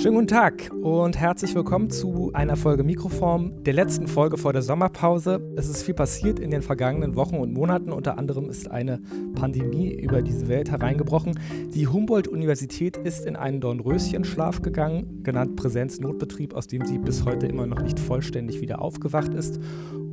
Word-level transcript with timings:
Schönen 0.00 0.14
guten 0.14 0.28
Tag 0.28 0.70
und 0.80 1.18
herzlich 1.18 1.56
willkommen 1.56 1.90
zu 1.90 2.30
einer 2.32 2.54
Folge 2.54 2.84
Mikroform, 2.84 3.64
der 3.64 3.74
letzten 3.74 4.06
Folge 4.06 4.38
vor 4.38 4.52
der 4.52 4.62
Sommerpause. 4.62 5.40
Es 5.56 5.68
ist 5.68 5.82
viel 5.82 5.94
passiert 5.94 6.38
in 6.38 6.52
den 6.52 6.62
vergangenen 6.62 7.16
Wochen 7.16 7.34
und 7.34 7.52
Monaten. 7.52 7.90
Unter 7.90 8.16
anderem 8.16 8.48
ist 8.48 8.70
eine 8.70 9.00
Pandemie 9.34 9.92
über 9.92 10.22
diese 10.22 10.46
Welt 10.46 10.70
hereingebrochen. 10.70 11.36
Die 11.74 11.88
Humboldt-Universität 11.88 12.96
ist 12.96 13.26
in 13.26 13.34
einen 13.34 13.60
Dornröschenschlaf 13.60 14.62
gegangen, 14.62 15.24
genannt 15.24 15.56
Präsenznotbetrieb, 15.56 16.54
aus 16.54 16.68
dem 16.68 16.86
sie 16.86 16.98
bis 16.98 17.24
heute 17.24 17.48
immer 17.48 17.66
noch 17.66 17.82
nicht 17.82 17.98
vollständig 17.98 18.60
wieder 18.60 18.80
aufgewacht 18.80 19.34
ist. 19.34 19.58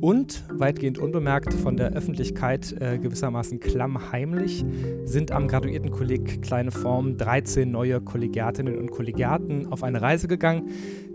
Und 0.00 0.44
weitgehend 0.50 0.98
unbemerkt 0.98 1.54
von 1.54 1.76
der 1.76 1.92
Öffentlichkeit 1.92 2.74
äh, 2.80 2.98
gewissermaßen 2.98 3.60
klammheimlich 3.60 4.64
sind 5.04 5.32
am 5.32 5.48
Graduiertenkolleg 5.48 6.42
Kleine 6.42 6.70
Form 6.70 7.16
13 7.16 7.70
neue 7.70 8.00
Kollegiatinnen 8.00 8.76
und 8.78 8.90
Kollegiaten 8.90 9.66
auf 9.72 9.82
eine 9.82 10.02
Reise 10.02 10.28
gegangen, 10.28 10.70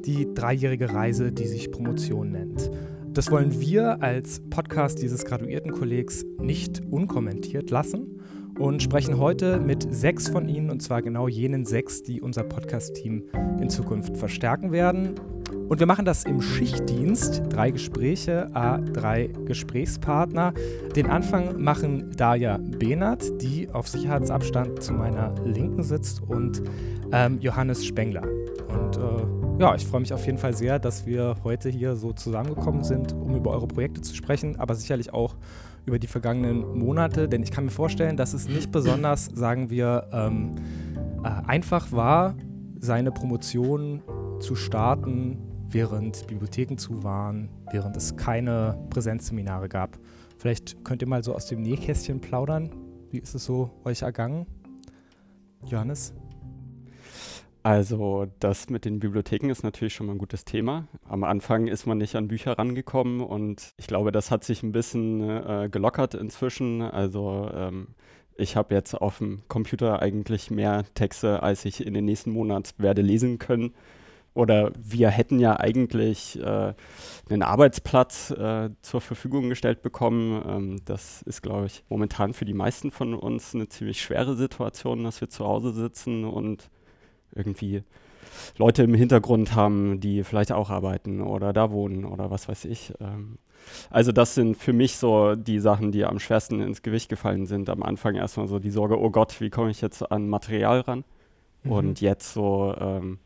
die 0.05 0.27
dreijährige 0.33 0.93
Reise, 0.93 1.31
die 1.31 1.47
sich 1.47 1.71
Promotion 1.71 2.31
nennt. 2.31 2.71
Das 3.13 3.29
wollen 3.29 3.59
wir 3.59 4.01
als 4.01 4.41
Podcast 4.49 5.01
dieses 5.01 5.25
Graduiertenkollegs 5.25 6.25
nicht 6.39 6.81
unkommentiert 6.89 7.69
lassen 7.69 8.21
und 8.57 8.81
sprechen 8.81 9.17
heute 9.17 9.59
mit 9.59 9.85
sechs 9.93 10.29
von 10.29 10.47
ihnen, 10.47 10.69
und 10.69 10.81
zwar 10.81 11.01
genau 11.01 11.27
jenen 11.27 11.65
sechs, 11.65 12.03
die 12.03 12.21
unser 12.21 12.43
Podcast-Team 12.43 13.25
in 13.59 13.69
Zukunft 13.69 14.17
verstärken 14.17 14.71
werden. 14.71 15.15
Und 15.71 15.79
wir 15.79 15.87
machen 15.87 16.03
das 16.03 16.25
im 16.25 16.41
Schichtdienst. 16.41 17.43
Drei 17.47 17.71
Gespräche, 17.71 18.53
a 18.53 18.79
drei 18.79 19.27
Gesprächspartner. 19.45 20.53
Den 20.97 21.09
Anfang 21.09 21.61
machen 21.61 22.11
Daja 22.17 22.57
Behnert, 22.57 23.41
die 23.41 23.69
auf 23.69 23.87
Sicherheitsabstand 23.87 24.83
zu 24.83 24.91
meiner 24.91 25.33
Linken 25.45 25.81
sitzt, 25.81 26.23
und 26.23 26.61
ähm, 27.13 27.39
Johannes 27.39 27.85
Spengler. 27.85 28.23
Und 28.67 28.97
äh, 28.97 29.61
ja, 29.61 29.73
ich 29.73 29.87
freue 29.87 30.01
mich 30.01 30.11
auf 30.11 30.25
jeden 30.25 30.37
Fall 30.37 30.53
sehr, 30.53 30.77
dass 30.77 31.05
wir 31.05 31.37
heute 31.45 31.69
hier 31.69 31.95
so 31.95 32.11
zusammengekommen 32.11 32.83
sind, 32.83 33.13
um 33.13 33.37
über 33.37 33.51
eure 33.51 33.67
Projekte 33.67 34.01
zu 34.01 34.13
sprechen, 34.13 34.59
aber 34.59 34.75
sicherlich 34.75 35.13
auch 35.13 35.37
über 35.85 35.99
die 35.99 36.07
vergangenen 36.07 36.77
Monate, 36.77 37.29
denn 37.29 37.43
ich 37.43 37.51
kann 37.51 37.63
mir 37.63 37.71
vorstellen, 37.71 38.17
dass 38.17 38.33
es 38.33 38.49
nicht 38.49 38.73
besonders, 38.73 39.27
sagen 39.27 39.69
wir, 39.69 40.09
ähm, 40.11 40.55
äh, 41.23 41.29
einfach 41.47 41.93
war, 41.93 42.35
seine 42.77 43.13
Promotion 43.13 44.01
zu 44.41 44.55
starten, 44.55 45.37
während 45.71 46.27
Bibliotheken 46.27 46.77
zu 46.77 47.03
waren, 47.03 47.49
während 47.71 47.95
es 47.97 48.15
keine 48.17 48.77
Präsenzseminare 48.89 49.69
gab. 49.69 49.97
Vielleicht 50.37 50.83
könnt 50.83 51.01
ihr 51.01 51.07
mal 51.07 51.23
so 51.23 51.33
aus 51.33 51.45
dem 51.45 51.61
Nähkästchen 51.61 52.19
plaudern. 52.19 52.71
Wie 53.09 53.19
ist 53.19 53.35
es 53.35 53.45
so 53.45 53.71
euch 53.83 54.01
ergangen? 54.01 54.45
Johannes? 55.65 56.13
Also 57.63 58.25
das 58.39 58.69
mit 58.71 58.85
den 58.85 58.99
Bibliotheken 58.99 59.49
ist 59.51 59.63
natürlich 59.63 59.93
schon 59.93 60.07
mal 60.07 60.13
ein 60.13 60.17
gutes 60.17 60.45
Thema. 60.45 60.87
Am 61.07 61.23
Anfang 61.23 61.67
ist 61.67 61.85
man 61.85 61.99
nicht 61.99 62.15
an 62.15 62.27
Bücher 62.27 62.57
rangekommen 62.57 63.21
und 63.21 63.73
ich 63.77 63.85
glaube, 63.85 64.11
das 64.11 64.31
hat 64.31 64.43
sich 64.43 64.63
ein 64.63 64.71
bisschen 64.71 65.21
äh, 65.29 65.69
gelockert 65.71 66.15
inzwischen. 66.15 66.81
Also 66.81 67.51
ähm, 67.53 67.89
ich 68.35 68.55
habe 68.55 68.73
jetzt 68.73 68.95
auf 68.95 69.19
dem 69.19 69.43
Computer 69.47 70.01
eigentlich 70.01 70.49
mehr 70.49 70.85
Texte, 70.95 71.43
als 71.43 71.63
ich 71.65 71.85
in 71.85 71.93
den 71.93 72.05
nächsten 72.05 72.31
Monaten 72.31 72.71
werde 72.81 73.03
lesen 73.03 73.37
können. 73.37 73.75
Oder 74.33 74.71
wir 74.77 75.09
hätten 75.09 75.39
ja 75.39 75.59
eigentlich 75.59 76.39
äh, 76.39 76.73
einen 77.29 77.43
Arbeitsplatz 77.43 78.31
äh, 78.31 78.69
zur 78.81 79.01
Verfügung 79.01 79.49
gestellt 79.49 79.81
bekommen. 79.81 80.41
Ähm, 80.47 80.75
das 80.85 81.21
ist, 81.23 81.41
glaube 81.41 81.65
ich, 81.65 81.83
momentan 81.89 82.33
für 82.33 82.45
die 82.45 82.53
meisten 82.53 82.91
von 82.91 83.13
uns 83.13 83.53
eine 83.53 83.67
ziemlich 83.67 84.01
schwere 84.01 84.35
Situation, 84.35 85.03
dass 85.03 85.19
wir 85.19 85.29
zu 85.29 85.45
Hause 85.45 85.73
sitzen 85.73 86.23
und 86.23 86.69
irgendwie 87.35 87.83
Leute 88.57 88.83
im 88.83 88.93
Hintergrund 88.93 89.53
haben, 89.55 89.99
die 89.99 90.23
vielleicht 90.23 90.53
auch 90.53 90.69
arbeiten 90.69 91.21
oder 91.21 91.51
da 91.51 91.71
wohnen 91.71 92.05
oder 92.05 92.31
was 92.31 92.47
weiß 92.47 92.65
ich. 92.65 92.93
Ähm, 93.01 93.37
also 93.89 94.11
das 94.11 94.35
sind 94.35 94.55
für 94.57 94.73
mich 94.73 94.95
so 94.95 95.35
die 95.35 95.59
Sachen, 95.59 95.91
die 95.91 96.05
am 96.05 96.19
schwersten 96.19 96.61
ins 96.61 96.81
Gewicht 96.81 97.09
gefallen 97.09 97.45
sind. 97.45 97.69
Am 97.69 97.83
Anfang 97.83 98.15
erstmal 98.15 98.47
so 98.47 98.59
die 98.59 98.71
Sorge, 98.71 98.99
oh 98.99 99.09
Gott, 99.09 99.39
wie 99.41 99.49
komme 99.49 99.71
ich 99.71 99.81
jetzt 99.81 100.09
an 100.09 100.29
Material 100.29 100.79
ran? 100.79 101.03
Mhm. 101.63 101.71
Und 101.71 102.01
jetzt 102.01 102.33
so, 102.33 102.73
ähm, 102.79 103.19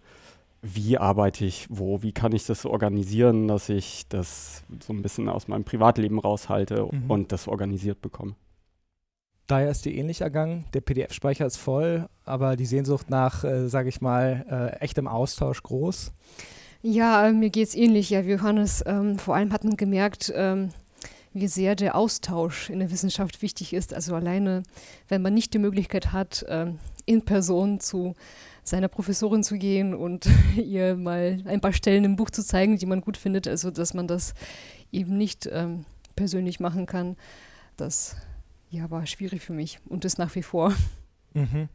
wie 0.73 0.97
arbeite 0.97 1.45
ich 1.45 1.67
wo? 1.69 2.01
Wie 2.01 2.11
kann 2.11 2.31
ich 2.31 2.45
das 2.45 2.65
organisieren, 2.65 3.47
dass 3.47 3.69
ich 3.69 4.07
das 4.09 4.63
so 4.85 4.93
ein 4.93 5.01
bisschen 5.01 5.29
aus 5.29 5.47
meinem 5.47 5.63
Privatleben 5.63 6.19
raushalte 6.19 6.87
mhm. 6.91 7.09
und 7.09 7.31
das 7.31 7.47
organisiert 7.47 8.01
bekomme? 8.01 8.35
Daher 9.47 9.69
ist 9.69 9.85
die 9.85 9.95
ähnlich 9.95 10.21
ergangen. 10.21 10.65
Der 10.73 10.81
PDF-Speicher 10.81 11.45
ist 11.45 11.57
voll, 11.57 12.09
aber 12.23 12.55
die 12.55 12.65
Sehnsucht 12.65 13.11
nach, 13.11 13.43
äh, 13.43 13.67
sage 13.69 13.89
ich 13.89 14.01
mal, 14.01 14.43
äh, 14.49 14.83
echtem 14.83 15.07
Austausch 15.07 15.61
groß. 15.61 16.13
Ja, 16.81 17.27
äh, 17.27 17.31
mir 17.31 17.51
geht 17.51 17.67
es 17.67 17.75
ähnlich. 17.75 18.09
Ja, 18.09 18.25
wie 18.25 18.31
Johannes, 18.31 18.83
ähm, 18.87 19.19
vor 19.19 19.35
allem 19.35 19.53
hat 19.53 19.63
man 19.63 19.77
gemerkt, 19.77 20.33
ähm, 20.35 20.69
wie 21.33 21.47
sehr 21.47 21.75
der 21.75 21.95
Austausch 21.95 22.71
in 22.71 22.79
der 22.79 22.89
Wissenschaft 22.89 23.43
wichtig 23.43 23.73
ist. 23.73 23.93
Also 23.93 24.15
alleine, 24.15 24.63
wenn 25.09 25.21
man 25.21 25.35
nicht 25.35 25.53
die 25.53 25.59
Möglichkeit 25.59 26.11
hat, 26.11 26.43
ähm, 26.49 26.79
in 27.05 27.23
Person 27.23 27.79
zu 27.79 28.15
seiner 28.65 28.87
Professorin 28.87 29.43
zu 29.43 29.57
gehen 29.57 29.93
und 29.93 30.27
ihr 30.57 30.95
mal 30.95 31.41
ein 31.45 31.61
paar 31.61 31.73
Stellen 31.73 32.03
im 32.03 32.15
Buch 32.15 32.31
zu 32.31 32.43
zeigen, 32.43 32.77
die 32.77 32.87
man 32.87 33.01
gut 33.01 33.15
findet, 33.15 33.47
also 33.47 33.71
dass 33.71 33.93
man 33.93 34.07
das 34.07 34.33
eben 34.91 35.17
nicht 35.17 35.47
ähm, 35.51 35.85
persönlich 36.15 36.59
machen 36.59 36.85
kann. 36.85 37.15
Das 37.77 38.15
ja, 38.69 38.89
war 38.89 39.05
schwierig 39.05 39.41
für 39.41 39.53
mich 39.53 39.79
und 39.87 40.03
ist 40.03 40.17
nach 40.17 40.35
wie 40.35 40.43
vor. 40.43 40.73
Mhm. 41.37 41.67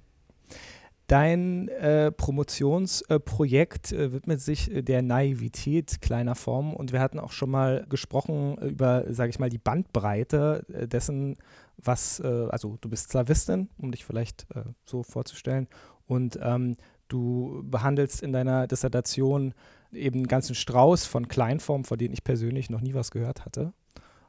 Dein 1.07 1.69
äh, 1.69 2.11
Promotionsprojekt 2.13 3.93
äh, 3.93 4.11
widmet 4.11 4.41
sich 4.41 4.71
äh, 4.71 4.81
der 4.81 5.03
Naivität 5.03 6.01
kleiner 6.01 6.35
Formen 6.35 6.73
und 6.73 6.93
wir 6.93 7.01
hatten 7.01 7.19
auch 7.19 7.33
schon 7.33 7.51
mal 7.51 7.85
gesprochen 7.91 8.57
über, 8.57 9.05
sage 9.13 9.29
ich 9.29 9.39
mal, 9.39 9.51
die 9.51 9.59
Bandbreite 9.59 10.65
äh, 10.73 10.89
dessen, 10.89 11.37
was, 11.77 12.21
äh, 12.21 12.47
also 12.49 12.79
du 12.81 12.89
bist 12.89 13.11
Slawistin, 13.11 13.69
um 13.77 13.93
dich 13.93 14.07
vielleicht 14.07 14.47
äh, 14.55 14.63
so 14.87 15.03
vorzustellen 15.03 15.69
und 16.11 16.41
ähm, 16.43 16.77
du 17.07 17.63
behandelst 17.65 18.21
in 18.21 18.33
deiner 18.33 18.67
Dissertation 18.67 19.55
eben 19.93 20.17
einen 20.17 20.27
ganzen 20.27 20.57
Strauß 20.57 21.07
von 21.07 21.29
Kleinformen, 21.29 21.85
von 21.85 21.99
denen 21.99 22.13
ich 22.13 22.25
persönlich 22.25 22.69
noch 22.69 22.81
nie 22.81 22.95
was 22.95 23.13
gehört 23.13 23.45
hatte. 23.45 23.73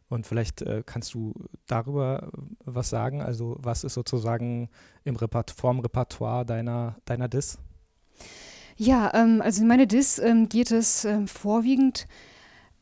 Und 0.08 0.28
vielleicht 0.28 0.62
äh, 0.62 0.84
kannst 0.86 1.16
du 1.16 1.34
darüber 1.66 2.24
äh, 2.24 2.38
was 2.66 2.90
sagen. 2.90 3.22
Also 3.22 3.58
was 3.60 3.84
ist 3.84 3.96
sozusagen 3.96 4.70
im 5.06 5.16
Repert 5.16 5.50
vorm 5.50 5.80
Repertoire 5.80 6.46
deiner, 6.46 6.98
deiner 7.06 7.28
Dis? 7.28 7.58
Ja, 8.78 9.12
ähm, 9.16 9.42
also 9.42 9.64
in 9.64 9.68
meiner 9.68 9.88
Dis 9.88 10.20
ähm, 10.20 10.50
geht 10.50 10.70
es 10.70 11.04
ähm, 11.06 11.28
vorwiegend 11.28 12.08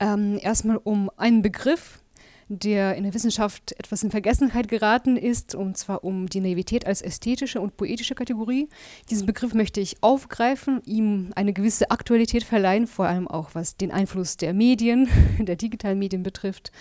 ähm, 0.02 0.38
erstmal 0.42 0.78
um 0.78 1.10
einen 1.16 1.42
Begriff, 1.42 2.04
der 2.50 2.96
in 2.96 3.04
der 3.04 3.14
Wissenschaft 3.14 3.72
etwas 3.80 4.04
in 4.04 4.12
Vergessenheit 4.12 4.68
geraten 4.68 5.16
ist, 5.16 5.56
und 5.56 5.78
zwar 5.78 6.04
um 6.04 6.28
die 6.28 6.42
Naivität 6.42 6.86
als 6.86 7.02
ästhetische 7.02 7.62
und 7.62 7.78
poetische 7.78 8.16
Kategorie. 8.16 8.68
Diesen 9.10 9.26
Begriff 9.26 9.54
möchte 9.54 9.80
ich 9.80 10.02
aufgreifen, 10.02 10.82
ihm 10.86 11.32
eine 11.36 11.54
gewisse 11.54 11.92
Aktualität 11.92 12.44
verleihen, 12.44 12.88
vor 12.88 13.06
allem 13.06 13.28
auch 13.28 13.52
was 13.54 13.78
den 13.78 13.92
Einfluss 13.92 14.36
der 14.36 14.54
Medien, 14.54 15.08
der 15.40 15.56
digitalen 15.56 16.00
Medien 16.00 16.24
betrifft 16.24 16.72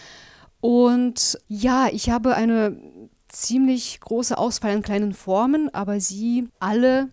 und 0.60 1.38
ja, 1.46 1.88
ich 1.92 2.10
habe 2.10 2.34
eine 2.34 2.76
ziemlich 3.28 4.00
große 4.00 4.36
Auswahl 4.36 4.74
an 4.74 4.82
kleinen 4.82 5.12
Formen, 5.12 5.72
aber 5.72 6.00
sie 6.00 6.48
alle 6.58 7.10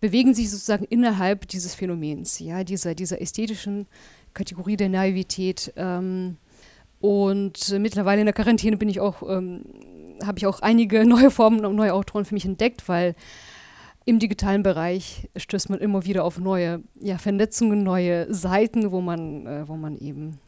bewegen 0.00 0.34
sich 0.34 0.50
sozusagen 0.50 0.84
innerhalb 0.84 1.48
dieses 1.48 1.74
Phänomens, 1.74 2.38
ja, 2.38 2.64
dieser, 2.64 2.94
dieser 2.94 3.20
ästhetischen 3.20 3.86
Kategorie 4.32 4.76
der 4.76 4.88
Naivität. 4.88 5.72
Ähm, 5.76 6.36
und 7.04 7.70
mittlerweile 7.80 8.22
in 8.22 8.24
der 8.24 8.32
Quarantäne 8.32 8.78
bin 8.78 8.88
ich 8.88 8.98
auch, 8.98 9.22
ähm, 9.28 9.66
habe 10.24 10.38
ich 10.38 10.46
auch 10.46 10.60
einige 10.60 11.04
neue 11.06 11.30
Formen 11.30 11.66
und 11.66 11.76
neue 11.76 11.92
Autoren 11.92 12.24
für 12.24 12.32
mich 12.32 12.46
entdeckt, 12.46 12.88
weil 12.88 13.14
im 14.06 14.18
digitalen 14.18 14.62
Bereich 14.62 15.28
stößt 15.36 15.68
man 15.68 15.80
immer 15.80 16.06
wieder 16.06 16.24
auf 16.24 16.38
neue 16.38 16.82
ja, 16.98 17.18
Vernetzungen, 17.18 17.82
neue 17.82 18.32
Seiten, 18.32 18.90
wo 18.90 19.02
man, 19.02 19.46
äh, 19.46 19.68
wo 19.68 19.76
man 19.76 19.98
eben 19.98 20.38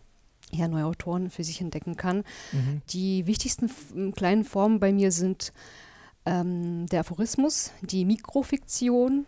ja, 0.50 0.66
neue 0.66 0.86
Autoren 0.86 1.28
für 1.28 1.44
sich 1.44 1.60
entdecken 1.60 1.98
kann. 1.98 2.24
Mhm. 2.52 2.80
Die 2.88 3.26
wichtigsten 3.26 4.14
kleinen 4.14 4.44
Formen 4.44 4.80
bei 4.80 4.94
mir 4.94 5.12
sind 5.12 5.52
ähm, 6.24 6.86
der 6.86 7.00
Aphorismus, 7.00 7.70
die 7.82 8.06
Mikrofiktion. 8.06 9.26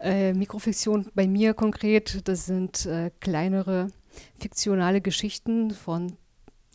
Äh, 0.00 0.32
Mikrofiktion 0.32 1.08
bei 1.14 1.28
mir 1.28 1.52
konkret, 1.52 2.26
das 2.26 2.46
sind 2.46 2.86
äh, 2.86 3.10
kleinere 3.20 3.88
fiktionale 4.38 5.02
Geschichten 5.02 5.70
von 5.70 6.16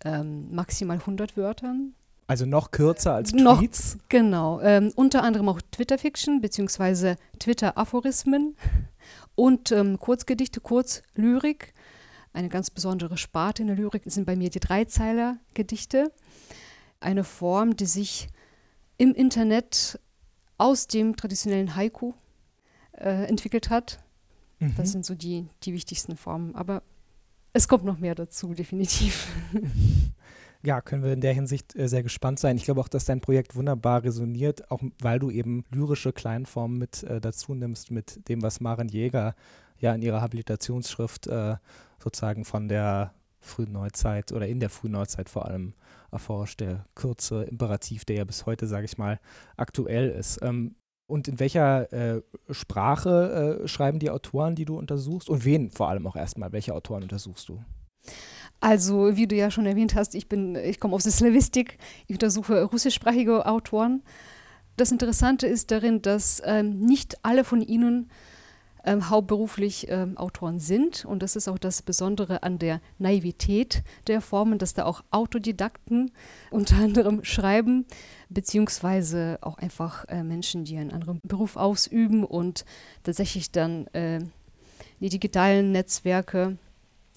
ähm, 0.05 0.53
maximal 0.53 0.97
100 0.97 1.37
Wörtern. 1.37 1.93
Also 2.27 2.45
noch 2.45 2.71
kürzer 2.71 3.15
als 3.15 3.31
Tweets? 3.31 3.95
Noch, 3.95 4.03
genau. 4.09 4.61
Ähm, 4.61 4.91
unter 4.95 5.23
anderem 5.23 5.49
auch 5.49 5.61
Twitter-Fiction 5.71 6.41
bzw. 6.41 7.15
Twitter-Aphorismen 7.39 8.55
und 9.35 9.71
ähm, 9.71 9.97
Kurzgedichte, 9.97 10.61
Kurzlyrik 10.61 11.73
eine 12.33 12.49
ganz 12.49 12.69
besondere 12.69 13.17
Sparte 13.17 13.63
in 13.63 13.67
der 13.67 13.77
Lyrik 13.77 14.03
sind 14.05 14.25
bei 14.25 14.35
mir 14.35 14.49
die 14.49 14.59
Dreizeiler-Gedichte. 14.59 16.11
Eine 16.99 17.23
Form, 17.23 17.75
die 17.75 17.85
sich 17.85 18.29
im 18.97 19.13
Internet 19.13 19.99
aus 20.57 20.87
dem 20.87 21.15
traditionellen 21.15 21.75
Haiku 21.75 22.13
äh, 22.93 23.25
entwickelt 23.25 23.69
hat. 23.69 23.99
Mhm. 24.59 24.75
Das 24.77 24.91
sind 24.91 25.05
so 25.05 25.15
die, 25.15 25.47
die 25.63 25.73
wichtigsten 25.73 26.17
Formen. 26.17 26.55
Aber 26.55 26.83
es 27.53 27.67
kommt 27.67 27.85
noch 27.85 27.99
mehr 27.99 28.15
dazu, 28.15 28.53
definitiv. 28.53 29.27
Ja, 30.61 30.81
können 30.81 31.03
wir 31.03 31.13
in 31.13 31.21
der 31.21 31.33
Hinsicht 31.33 31.73
äh, 31.77 31.87
sehr 31.87 32.03
gespannt 32.03 32.37
sein. 32.37 32.57
Ich 32.57 32.65
glaube 32.65 32.81
auch, 32.81 32.89
dass 32.89 33.05
dein 33.05 33.21
Projekt 33.21 33.55
wunderbar 33.55 34.03
resoniert, 34.03 34.69
auch 34.69 34.81
weil 35.01 35.17
du 35.17 35.31
eben 35.31 35.63
lyrische 35.71 36.11
Kleinformen 36.11 36.77
mit 36.77 37.01
äh, 37.03 37.21
dazu 37.21 37.55
nimmst, 37.55 37.91
mit 37.91 38.27
dem, 38.27 38.41
was 38.41 38.59
Maren 38.59 38.89
Jäger 38.89 39.35
ja 39.79 39.95
in 39.95 40.01
ihrer 40.01 40.19
Habilitationsschrift 40.19 41.27
äh, 41.27 41.55
sozusagen 41.97 42.43
von 42.43 42.67
der 42.67 43.13
frühen 43.39 43.71
Neuzeit 43.71 44.33
oder 44.33 44.47
in 44.47 44.59
der 44.59 44.69
frühen 44.69 44.91
Neuzeit 44.91 45.29
vor 45.29 45.45
allem 45.45 45.75
erforscht, 46.11 46.59
der 46.59 46.85
kurze 46.93 47.43
Imperativ, 47.43 48.03
der 48.03 48.17
ja 48.17 48.23
bis 48.25 48.45
heute, 48.45 48.67
sage 48.67 48.83
ich 48.83 48.97
mal, 48.97 49.19
aktuell 49.55 50.09
ist. 50.09 50.41
Ähm, 50.41 50.75
und 51.09 51.27
in 51.27 51.39
welcher 51.39 51.91
äh, 51.91 52.21
Sprache 52.51 53.59
äh, 53.63 53.67
schreiben 53.67 53.99
die 53.99 54.11
Autoren, 54.11 54.55
die 54.55 54.65
du 54.65 54.77
untersuchst? 54.77 55.29
Und 55.29 55.43
wen 55.43 55.71
vor 55.71 55.89
allem 55.89 56.05
auch 56.05 56.15
erstmal? 56.15 56.51
Welche 56.51 56.73
Autoren 56.73 57.03
untersuchst 57.03 57.49
du? 57.49 57.59
Also, 58.59 59.15
wie 59.15 59.27
du 59.27 59.35
ja 59.35 59.51
schon 59.51 59.65
erwähnt 59.65 59.95
hast, 59.95 60.15
ich 60.15 60.31
ich 60.31 60.79
komme 60.79 60.95
aus 60.95 61.03
der 61.03 61.11
Slavistik, 61.11 61.77
ich 62.07 62.15
untersuche 62.15 62.63
russischsprachige 62.63 63.45
Autoren. 63.45 64.03
Das 64.77 64.91
Interessante 64.91 65.47
ist 65.47 65.71
darin, 65.71 66.01
dass 66.01 66.41
ähm, 66.45 66.79
nicht 66.79 67.17
alle 67.23 67.43
von 67.43 67.61
ihnen 67.61 68.09
ähm, 68.85 69.09
hauptberuflich 69.09 69.87
ähm, 69.89 70.17
Autoren 70.17 70.59
sind. 70.59 71.05
Und 71.05 71.23
das 71.23 71.35
ist 71.35 71.47
auch 71.47 71.57
das 71.57 71.81
Besondere 71.81 72.43
an 72.43 72.59
der 72.59 72.81
Naivität 72.97 73.83
der 74.07 74.21
Formen, 74.21 74.57
dass 74.57 74.73
da 74.73 74.85
auch 74.85 75.03
Autodidakten 75.11 76.11
unter 76.51 76.77
anderem 76.77 77.23
schreiben, 77.23 77.85
beziehungsweise 78.29 79.39
auch 79.41 79.57
einfach 79.57 80.05
äh, 80.07 80.23
Menschen, 80.23 80.63
die 80.63 80.77
einen 80.77 80.91
anderen 80.91 81.19
Beruf 81.23 81.55
ausüben 81.55 82.23
und 82.23 82.63
tatsächlich 83.03 83.51
dann 83.51 83.87
äh, 83.87 84.19
die 84.99 85.09
digitalen 85.09 85.71
Netzwerke 85.71 86.57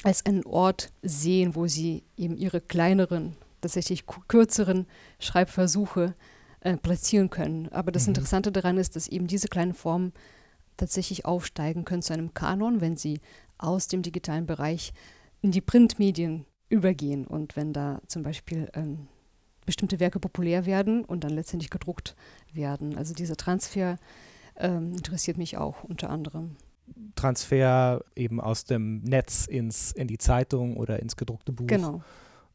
als 0.03 0.27
einen 0.27 0.45
Ort 0.45 0.93
sehen, 1.03 1.55
wo 1.55 1.67
sie 1.67 2.03
eben 2.17 2.37
ihre 2.37 2.61
kleineren, 2.61 3.37
tatsächlich 3.61 4.05
kürzeren 4.27 4.87
Schreibversuche 5.21 6.15
äh, 6.61 6.77
platzieren 6.77 7.31
können. 7.31 7.69
Aber 7.69 7.93
das 7.93 8.05
mhm. 8.05 8.11
Interessante 8.11 8.51
daran 8.51 8.79
ist, 8.79 8.97
dass 8.97 9.09
eben 9.09 9.27
diese 9.27 9.49
kleinen 9.49 9.75
Formen 9.75 10.13
tatsächlich 10.77 11.25
aufsteigen 11.25 11.85
können 11.85 12.03
zu 12.03 12.13
einem 12.13 12.35
Kanon, 12.35 12.81
wenn 12.81 12.97
sie 12.97 13.21
aus 13.59 13.87
dem 13.87 14.03
digitalen 14.03 14.47
Bereich 14.47 14.93
in 15.43 15.53
die 15.53 15.61
Printmedien 15.61 16.47
übergehen 16.69 17.27
und 17.27 17.55
wenn 17.55 17.73
da 17.73 18.01
zum 18.07 18.23
Beispiel 18.23 18.69
ähm, 18.75 19.09
bestimmte 19.67 20.01
Werke 20.01 20.19
populär 20.19 20.67
werden 20.67 21.05
und 21.05 21.25
dann 21.25 21.33
letztendlich 21.33 21.71
gedruckt 21.71 22.17
werden. 22.53 22.97
Also 22.97 23.15
dieser 23.15 23.37
Transfer 23.37 23.97
ähm, 24.57 24.93
interessiert 24.93 25.39
mich 25.39 25.57
auch 25.57 25.85
unter 25.85 26.11
anderem. 26.11 26.57
Transfer 27.15 28.05
eben 28.17 28.41
aus 28.41 28.65
dem 28.65 29.01
Netz 29.03 29.47
ins, 29.47 29.93
in 29.93 30.09
die 30.09 30.19
Zeitung 30.19 30.77
oder 30.77 31.01
ins 31.01 31.17
gedruckte 31.17 31.53
Buch 31.53 31.67
genau. 31.67 32.03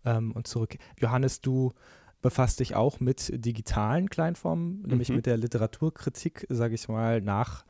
ähm, 0.06 0.32
und 0.34 0.48
zurück. 0.48 0.78
Johannes, 1.00 1.42
du 1.42 1.74
befasst 2.22 2.60
dich 2.60 2.76
auch 2.76 3.00
mit 3.00 3.32
digitalen 3.34 4.10
Kleinformen, 4.10 4.82
mhm. 4.82 4.88
nämlich 4.88 5.10
mit 5.10 5.26
der 5.26 5.38
Literaturkritik, 5.38 6.46
sage 6.50 6.76
ich 6.76 6.88
mal, 6.88 7.22
nach 7.22 7.66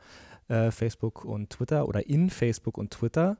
äh, 0.48 0.70
Facebook 0.70 1.24
und 1.24 1.50
Twitter 1.50 1.86
oder 1.88 2.08
in 2.08 2.30
Facebook 2.30 2.78
und 2.78 2.90
Twitter. 2.90 3.38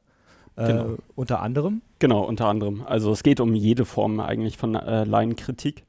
Äh, 0.58 0.66
genau. 0.66 0.96
Unter 1.14 1.40
anderem? 1.40 1.82
Genau, 2.00 2.24
unter 2.24 2.46
anderem. 2.46 2.82
Also 2.84 3.12
es 3.12 3.22
geht 3.22 3.40
um 3.40 3.54
jede 3.54 3.84
Form 3.84 4.18
eigentlich 4.20 4.56
von 4.56 4.74
äh, 4.74 5.04
Laienkritik. 5.04 5.84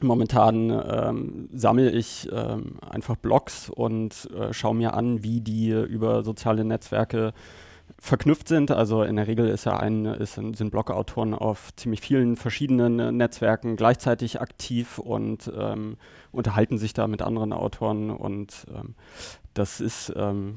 Momentan 0.00 0.70
ähm, 0.70 1.48
sammle 1.52 1.90
ich 1.90 2.28
ähm, 2.32 2.78
einfach 2.80 3.16
Blogs 3.16 3.68
und 3.68 4.28
äh, 4.36 4.52
schaue 4.52 4.74
mir 4.74 4.94
an, 4.94 5.22
wie 5.22 5.40
die 5.40 5.70
über 5.70 6.24
soziale 6.24 6.64
Netzwerke 6.64 7.32
verknüpft 7.98 8.48
sind. 8.48 8.70
Also 8.70 9.02
in 9.02 9.16
der 9.16 9.26
Regel 9.28 9.48
ist 9.48 9.64
ja 9.64 9.76
ein, 9.76 10.06
ist, 10.06 10.34
sind 10.34 10.70
Blogautoren 10.70 11.34
auf 11.34 11.74
ziemlich 11.76 12.00
vielen 12.00 12.36
verschiedenen 12.36 13.16
Netzwerken 13.16 13.76
gleichzeitig 13.76 14.40
aktiv 14.40 14.98
und 14.98 15.52
ähm, 15.56 15.96
unterhalten 16.32 16.78
sich 16.78 16.94
da 16.94 17.06
mit 17.06 17.22
anderen 17.22 17.52
Autoren 17.52 18.10
und 18.10 18.66
ähm, 18.74 18.94
das 19.54 19.80
ist 19.80 20.12
ähm, 20.16 20.56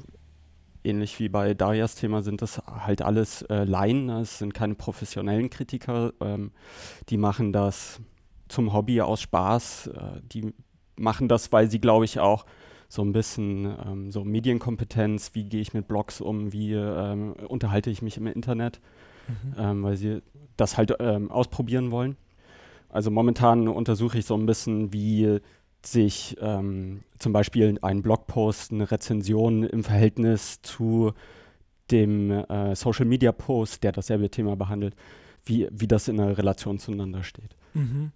ähnlich 0.86 1.18
wie 1.18 1.28
bei 1.28 1.54
Darias 1.54 1.96
Thema 1.96 2.22
sind 2.22 2.42
das 2.42 2.58
halt 2.66 3.02
alles 3.02 3.42
äh, 3.42 3.64
Laien, 3.64 4.06
ne? 4.06 4.20
es 4.20 4.38
sind 4.38 4.54
keine 4.54 4.74
professionellen 4.74 5.50
Kritiker, 5.50 6.12
ähm, 6.20 6.52
die 7.08 7.16
machen 7.16 7.52
das 7.52 8.00
zum 8.48 8.72
Hobby 8.72 9.00
aus 9.00 9.20
Spaß, 9.20 9.88
äh, 9.88 10.20
die 10.22 10.54
machen 10.96 11.28
das, 11.28 11.52
weil 11.52 11.70
sie, 11.70 11.80
glaube 11.80 12.04
ich, 12.04 12.20
auch 12.20 12.46
so 12.88 13.02
ein 13.02 13.12
bisschen 13.12 13.64
ähm, 13.84 14.10
so 14.10 14.24
Medienkompetenz, 14.24 15.32
wie 15.34 15.44
gehe 15.44 15.60
ich 15.60 15.74
mit 15.74 15.88
Blogs 15.88 16.20
um, 16.20 16.52
wie 16.52 16.72
ähm, 16.72 17.32
unterhalte 17.48 17.90
ich 17.90 18.00
mich 18.00 18.16
im 18.16 18.26
Internet, 18.26 18.80
mhm. 19.26 19.54
ähm, 19.58 19.82
weil 19.82 19.96
sie 19.96 20.22
das 20.56 20.78
halt 20.78 20.94
ähm, 21.00 21.30
ausprobieren 21.30 21.90
wollen. 21.90 22.16
Also 22.88 23.10
momentan 23.10 23.68
untersuche 23.68 24.18
ich 24.18 24.26
so 24.26 24.36
ein 24.36 24.46
bisschen, 24.46 24.92
wie 24.92 25.40
sich 25.84 26.36
ähm, 26.40 27.02
zum 27.18 27.32
Beispiel 27.32 27.78
ein 27.82 28.02
Blogpost, 28.02 28.72
eine 28.72 28.90
Rezension 28.90 29.62
im 29.62 29.84
Verhältnis 29.84 30.60
zu 30.62 31.12
dem 31.90 32.30
äh, 32.30 32.74
Social 32.74 33.04
Media 33.04 33.32
Post, 33.32 33.84
der 33.84 33.92
dasselbe 33.92 34.30
Thema 34.30 34.56
behandelt, 34.56 34.94
wie, 35.44 35.68
wie 35.70 35.86
das 35.86 36.08
in 36.08 36.20
einer 36.20 36.36
Relation 36.36 36.78
zueinander 36.78 37.22
steht. 37.22 37.54
Mhm. 37.74 38.12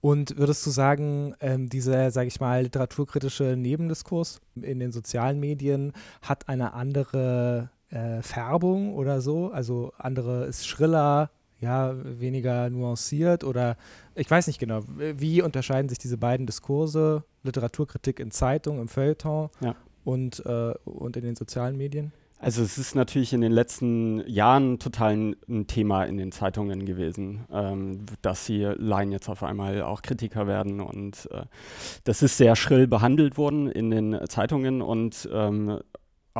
Und 0.00 0.38
würdest 0.38 0.66
du 0.66 0.70
sagen, 0.70 1.34
ähm, 1.40 1.68
dieser, 1.68 2.10
sage 2.10 2.28
ich 2.28 2.40
mal, 2.40 2.62
literaturkritische 2.62 3.54
Nebendiskurs 3.56 4.40
in 4.60 4.78
den 4.78 4.92
sozialen 4.92 5.38
Medien 5.38 5.92
hat 6.22 6.48
eine 6.48 6.72
andere 6.72 7.70
äh, 7.90 8.22
Färbung 8.22 8.94
oder 8.94 9.20
so? 9.20 9.50
Also 9.50 9.92
andere 9.98 10.46
ist 10.46 10.66
schriller, 10.66 11.30
ja, 11.60 11.94
weniger 12.02 12.70
nuanciert 12.70 13.44
oder 13.44 13.76
ich 14.14 14.30
weiß 14.30 14.46
nicht 14.46 14.58
genau. 14.58 14.82
Wie 14.96 15.42
unterscheiden 15.42 15.88
sich 15.88 15.98
diese 15.98 16.18
beiden 16.18 16.46
Diskurse, 16.46 17.24
Literaturkritik 17.42 18.20
in 18.20 18.30
Zeitung, 18.30 18.80
im 18.80 18.88
Feuilleton 18.88 19.50
ja. 19.60 19.74
und, 20.04 20.44
äh, 20.46 20.74
und 20.84 21.16
in 21.16 21.24
den 21.24 21.36
sozialen 21.36 21.76
Medien? 21.76 22.12
Also 22.42 22.62
es 22.62 22.78
ist 22.78 22.94
natürlich 22.94 23.34
in 23.34 23.42
den 23.42 23.52
letzten 23.52 24.26
Jahren 24.26 24.78
total 24.78 25.12
ein, 25.12 25.36
ein 25.46 25.66
Thema 25.66 26.04
in 26.04 26.16
den 26.16 26.32
Zeitungen 26.32 26.86
gewesen, 26.86 27.44
ähm, 27.52 28.06
dass 28.22 28.46
die 28.46 28.62
Laien 28.62 29.12
jetzt 29.12 29.28
auf 29.28 29.42
einmal 29.42 29.82
auch 29.82 30.00
Kritiker 30.00 30.46
werden 30.46 30.80
und 30.80 31.28
äh, 31.32 31.42
das 32.04 32.22
ist 32.22 32.38
sehr 32.38 32.56
schrill 32.56 32.86
behandelt 32.86 33.36
worden 33.36 33.70
in 33.70 33.90
den 33.90 34.18
Zeitungen 34.26 34.80
und 34.80 35.28
ähm, 35.30 35.80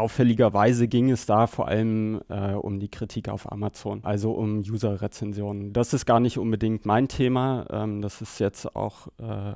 auffälligerweise 0.01 0.89
ging 0.89 1.11
es 1.11 1.27
da 1.27 1.47
vor 1.47 1.69
allem 1.69 2.21
äh, 2.29 2.53
um 2.53 2.81
die 2.81 2.89
Kritik 2.89 3.29
auf 3.29 3.51
Amazon, 3.53 4.01
also 4.03 4.33
um 4.33 4.61
User-Rezensionen. 4.61 5.73
Das 5.73 5.93
ist 5.93 6.07
gar 6.07 6.21
nicht 6.21 6.39
unbedingt 6.39 6.87
mein 6.87 7.07
Thema, 7.07 7.67
ähm, 7.71 8.03
das 8.03 8.21
ist 8.21 8.41
jetzt 8.41 8.75
auch 8.75 9.09
äh, 9.19 9.55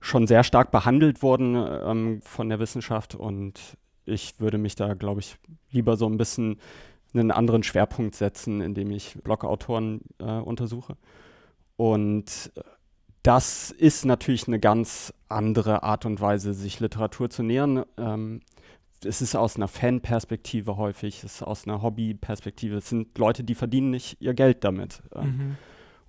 schon 0.00 0.26
sehr 0.26 0.44
stark 0.44 0.70
behandelt 0.70 1.22
worden 1.22 1.56
ähm, 1.56 2.20
von 2.22 2.48
der 2.48 2.58
Wissenschaft 2.58 3.14
und 3.14 3.60
ich 4.06 4.40
würde 4.40 4.58
mich 4.58 4.74
da, 4.74 4.94
glaube 4.94 5.20
ich, 5.20 5.36
lieber 5.70 5.96
so 5.96 6.06
ein 6.06 6.16
bisschen 6.16 6.58
einen 7.14 7.30
anderen 7.30 7.62
Schwerpunkt 7.62 8.14
setzen, 8.14 8.60
indem 8.60 8.90
ich 8.90 9.18
Blogautoren 9.22 10.00
äh, 10.18 10.24
untersuche. 10.24 10.96
Und 11.76 12.52
das 13.22 13.70
ist 13.70 14.04
natürlich 14.04 14.48
eine 14.48 14.58
ganz 14.58 15.12
andere 15.28 15.82
Art 15.82 16.06
und 16.06 16.20
Weise, 16.20 16.54
sich 16.54 16.80
Literatur 16.80 17.30
zu 17.30 17.42
nähern. 17.42 17.84
Ähm, 17.98 18.40
es 19.04 19.22
ist 19.22 19.34
aus 19.34 19.56
einer 19.56 19.68
Fanperspektive 19.68 20.76
häufig, 20.76 21.24
es 21.24 21.36
ist 21.36 21.42
aus 21.42 21.66
einer 21.66 21.82
Hobbyperspektive. 21.82 22.76
Es 22.76 22.88
sind 22.88 23.16
Leute, 23.18 23.44
die 23.44 23.54
verdienen 23.54 23.90
nicht 23.90 24.16
ihr 24.20 24.34
Geld 24.34 24.64
damit. 24.64 25.02
Ähm, 25.14 25.24
mhm. 25.24 25.56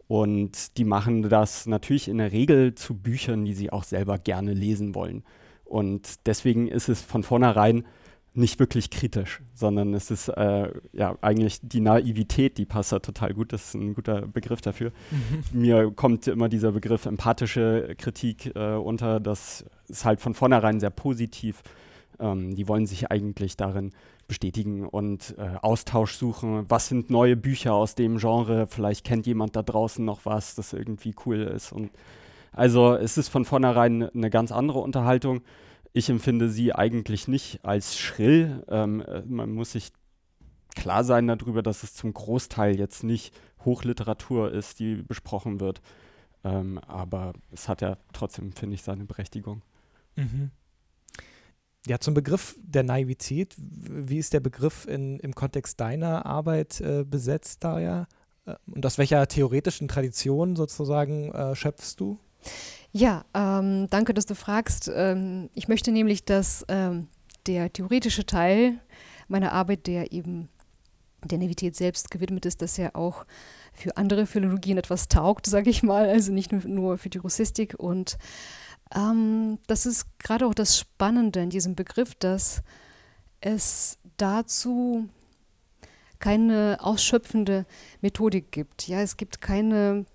Und 0.08 0.78
die 0.78 0.84
machen 0.84 1.30
das 1.30 1.68
natürlich 1.68 2.10
in 2.10 2.18
der 2.18 2.34
Regel 2.34 2.76
zu 2.76 2.96
Büchern, 2.96 3.46
die 3.46 3.54
sie 3.54 3.72
auch 3.72 3.86
selber 3.86 4.18
gerne 4.18 4.54
lesen 4.54 4.94
wollen. 4.94 5.24
Und 5.64 6.26
deswegen 6.26 6.68
ist 6.68 6.90
es 6.90 7.02
von 7.02 7.24
vornherein 7.24 7.86
nicht 8.34 8.60
wirklich 8.60 8.90
kritisch, 8.90 9.42
sondern 9.54 9.94
es 9.94 10.10
ist 10.10 10.30
äh, 10.30 10.72
ja 10.94 11.18
eigentlich 11.22 11.60
die 11.64 11.82
Naivität, 11.82 12.58
die 12.58 12.66
passt 12.66 12.92
da 12.92 13.00
total 13.00 13.34
gut. 13.34 13.52
Das 13.52 13.68
ist 13.68 13.74
ein 13.76 13.94
guter 13.94 14.28
Begriff 14.28 14.62
dafür. 14.62 14.92
Mhm. 15.12 15.62
Mir 15.62 15.92
kommt 15.92 16.28
immer 16.28 16.48
dieser 16.48 16.72
Begriff 16.72 17.06
empathische 17.06 17.96
Kritik 17.98 18.54
äh, 18.56 18.76
unter. 18.76 19.20
Das 19.20 19.66
ist 19.88 20.06
halt 20.06 20.22
von 20.22 20.34
vornherein 20.34 20.80
sehr 20.80 20.90
positiv. 20.90 21.62
Ähm, 22.20 22.56
die 22.56 22.68
wollen 22.68 22.86
sich 22.86 23.12
eigentlich 23.12 23.58
darin 23.58 23.92
bestätigen 24.28 24.86
und 24.86 25.36
äh, 25.38 25.58
Austausch 25.62 26.16
suchen. 26.16 26.66
Was 26.70 26.88
sind 26.88 27.10
neue 27.10 27.36
Bücher 27.36 27.74
aus 27.74 27.96
dem 27.96 28.18
Genre? 28.18 28.68
Vielleicht 28.68 29.06
kennt 29.06 29.28
jemand 29.28 29.56
da 29.56 29.64
draußen 29.64 30.04
noch 30.04 30.26
was, 30.26 30.56
das 30.56 30.74
irgendwie 30.74 31.14
cool 31.26 31.42
ist. 31.42 31.72
Und 31.72 31.92
also 32.52 32.96
es 32.96 33.18
ist 33.18 33.30
von 33.30 33.46
vornherein 33.46 34.04
eine 34.04 34.30
ganz 34.30 34.52
andere 34.52 34.80
Unterhaltung. 34.80 35.42
Ich 35.94 36.10
empfinde 36.10 36.50
sie 36.50 36.74
eigentlich 36.74 37.28
nicht 37.28 37.66
als 37.66 37.98
schrill. 37.98 38.64
Ähm, 38.70 39.02
äh, 39.02 39.22
man 39.26 39.52
muss 39.52 39.74
sich 39.74 39.92
klar 40.76 41.04
sein 41.04 41.28
darüber, 41.28 41.62
dass 41.62 41.84
es 41.84 41.94
zum 41.94 42.14
Großteil 42.14 42.80
jetzt 42.80 43.04
nicht 43.04 43.34
Hochliteratur 43.66 44.52
ist, 44.52 44.80
die 44.80 44.96
besprochen 44.96 45.60
wird. 45.60 45.82
Ähm, 46.44 46.80
aber 46.88 47.34
es 47.52 47.68
hat 47.68 47.82
ja 47.82 47.98
trotzdem, 48.14 48.54
finde 48.54 48.76
ich, 48.76 48.82
seine 48.82 49.06
Berechtigung. 49.06 49.62
Mhm. 50.16 50.52
Ja, 51.88 52.00
zum 52.00 52.14
Begriff 52.14 52.56
der 52.62 52.84
Naivität. 52.84 53.56
Wie 53.58 54.18
ist 54.18 54.34
der 54.34 54.40
Begriff 54.40 54.86
in, 54.86 55.20
im 55.20 55.34
Kontext 55.34 55.80
deiner 55.80 56.26
Arbeit 56.26 56.80
äh, 56.82 57.04
besetzt, 57.04 57.64
Daria? 57.64 58.08
Äh, 58.46 58.56
und 58.68 58.86
aus 58.86 58.98
welcher 58.98 59.28
theoretischen 59.28 59.88
Tradition 59.88 60.56
sozusagen 60.56 61.32
äh, 61.32 61.56
schöpfst 61.56 61.96
du? 61.98 62.20
Ja, 62.92 63.26
ähm, 63.34 63.88
danke, 63.90 64.14
dass 64.14 64.26
du 64.26 64.36
fragst. 64.36 64.92
Ähm, 64.94 65.50
ich 65.54 65.68
möchte 65.68 65.92
nämlich, 65.92 66.26
dass 66.26 66.66
ähm, 66.68 67.08
der 67.48 67.72
theoretische 67.72 68.26
Teil 68.26 68.80
meiner 69.28 69.54
Arbeit, 69.54 69.88
der 69.88 70.12
eben 70.12 70.50
der 71.24 71.38
Naivität 71.38 71.76
selbst 71.76 72.12
gewidmet 72.12 72.46
ist, 72.46 72.62
dass 72.62 72.78
er 72.78 72.96
auch 72.96 73.26
für 73.74 73.96
andere 73.98 74.26
Philologien 74.26 74.78
etwas 74.78 75.08
taugt, 75.08 75.46
sage 75.46 75.70
ich 75.70 75.84
mal, 75.84 76.10
also 76.10 76.32
nicht 76.32 76.52
nur 76.52 76.98
für 76.98 77.10
die 77.10 77.20
Russistik. 77.20 77.76
Und 77.78 78.18
ähm, 78.96 79.58
das 79.68 79.86
ist 79.86 80.06
gerade 80.20 80.46
auch 80.46 80.54
das 80.54 80.78
Spannende 80.78 81.42
in 81.42 81.50
diesem 81.50 81.76
Begriff, 81.76 82.16
dass 82.16 82.62
es 83.40 83.98
dazu 84.18 85.10
keine 86.20 86.78
ausschöpfende 86.82 87.66
Methodik 88.02 88.52
gibt. 88.52 88.88
Ja, 88.88 89.02
es 89.02 89.18
gibt 89.18 89.42
keine, 89.42 90.06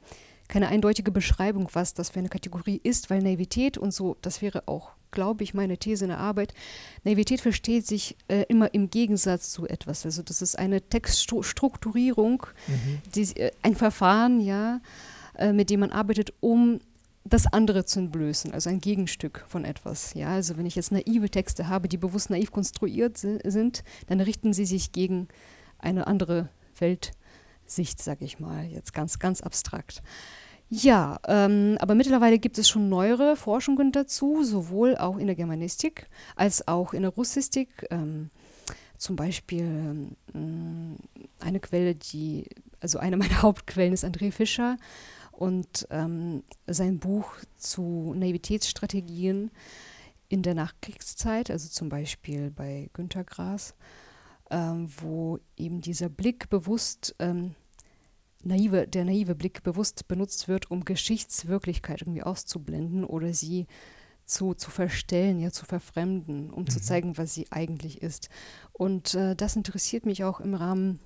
keine 0.48 0.68
eindeutige 0.68 1.10
Beschreibung, 1.10 1.68
was 1.72 1.94
das 1.94 2.10
für 2.10 2.20
eine 2.20 2.28
Kategorie 2.28 2.80
ist, 2.82 3.10
weil 3.10 3.22
Naivität 3.22 3.76
und 3.76 3.92
so, 3.92 4.16
das 4.22 4.40
wäre 4.40 4.62
auch, 4.66 4.92
glaube 5.10 5.42
ich, 5.42 5.52
meine 5.52 5.78
These 5.78 6.04
in 6.04 6.10
der 6.10 6.18
Arbeit, 6.18 6.54
Naivität 7.02 7.40
versteht 7.40 7.86
sich 7.86 8.16
äh, 8.28 8.44
immer 8.48 8.72
im 8.72 8.90
Gegensatz 8.90 9.50
zu 9.50 9.66
etwas. 9.66 10.04
Also 10.04 10.22
das 10.22 10.42
ist 10.42 10.56
eine 10.56 10.80
Textstrukturierung, 10.80 12.46
mhm. 12.68 12.98
die, 13.14 13.36
äh, 13.36 13.50
ein 13.62 13.74
Verfahren, 13.74 14.40
ja, 14.40 14.80
äh, 15.36 15.52
mit 15.52 15.70
dem 15.70 15.80
man 15.80 15.90
arbeitet, 15.90 16.32
um 16.40 16.80
das 17.28 17.46
andere 17.46 17.84
zu 17.84 18.00
entblößen, 18.00 18.52
also 18.52 18.70
ein 18.70 18.80
Gegenstück 18.80 19.44
von 19.48 19.64
etwas. 19.64 20.14
Ja, 20.14 20.28
also 20.28 20.56
wenn 20.56 20.66
ich 20.66 20.76
jetzt 20.76 20.92
naive 20.92 21.28
Texte 21.28 21.68
habe, 21.68 21.88
die 21.88 21.96
bewusst 21.96 22.30
naiv 22.30 22.52
konstruiert 22.52 23.18
sind, 23.18 23.82
dann 24.06 24.20
richten 24.20 24.52
sie 24.52 24.66
sich 24.66 24.92
gegen 24.92 25.28
eine 25.78 26.06
andere 26.06 26.48
Weltsicht, 26.78 28.00
sage 28.00 28.24
ich 28.24 28.38
mal, 28.38 28.64
jetzt 28.66 28.94
ganz, 28.94 29.18
ganz 29.18 29.40
abstrakt. 29.40 30.02
Ja, 30.68 31.18
ähm, 31.28 31.76
aber 31.80 31.94
mittlerweile 31.94 32.38
gibt 32.38 32.58
es 32.58 32.68
schon 32.68 32.88
neuere 32.88 33.36
Forschungen 33.36 33.92
dazu, 33.92 34.42
sowohl 34.42 34.96
auch 34.96 35.16
in 35.16 35.26
der 35.26 35.36
Germanistik 35.36 36.08
als 36.34 36.66
auch 36.66 36.92
in 36.92 37.02
der 37.02 37.12
Russistik. 37.12 37.86
Ähm, 37.90 38.30
zum 38.98 39.14
Beispiel 39.14 40.08
ähm, 40.34 40.96
eine 41.38 41.60
Quelle, 41.60 41.94
die, 41.94 42.48
also 42.80 42.98
eine 42.98 43.16
meiner 43.16 43.42
Hauptquellen 43.42 43.92
ist 43.92 44.04
André 44.04 44.32
Fischer 44.32 44.76
und 45.36 45.86
ähm, 45.90 46.42
sein 46.66 46.98
Buch 46.98 47.32
zu 47.56 48.14
Naivitätsstrategien 48.16 49.50
in 50.28 50.42
der 50.42 50.54
Nachkriegszeit, 50.54 51.50
also 51.50 51.68
zum 51.68 51.88
Beispiel 51.88 52.50
bei 52.50 52.90
Günter 52.92 53.24
Grass 53.24 53.74
ähm, 54.50 54.88
wo 55.00 55.38
eben 55.56 55.80
dieser 55.80 56.08
Blick 56.08 56.48
bewusst, 56.48 57.14
ähm, 57.18 57.54
naive, 58.42 58.86
der 58.86 59.04
naive 59.04 59.34
Blick 59.34 59.62
bewusst 59.62 60.08
benutzt 60.08 60.48
wird, 60.48 60.70
um 60.70 60.84
Geschichtswirklichkeit 60.84 62.02
irgendwie 62.02 62.22
auszublenden 62.22 63.04
oder 63.04 63.32
sie 63.34 63.66
zu, 64.24 64.54
zu 64.54 64.70
verstellen, 64.70 65.38
ja, 65.38 65.50
zu 65.50 65.64
verfremden, 65.64 66.50
um 66.50 66.62
mhm. 66.62 66.70
zu 66.70 66.80
zeigen, 66.80 67.16
was 67.16 67.34
sie 67.34 67.46
eigentlich 67.50 68.02
ist. 68.02 68.28
Und 68.72 69.14
äh, 69.14 69.34
das 69.36 69.56
interessiert 69.56 70.06
mich 70.06 70.24
auch 70.24 70.40
im 70.40 70.54
Rahmen 70.54 71.00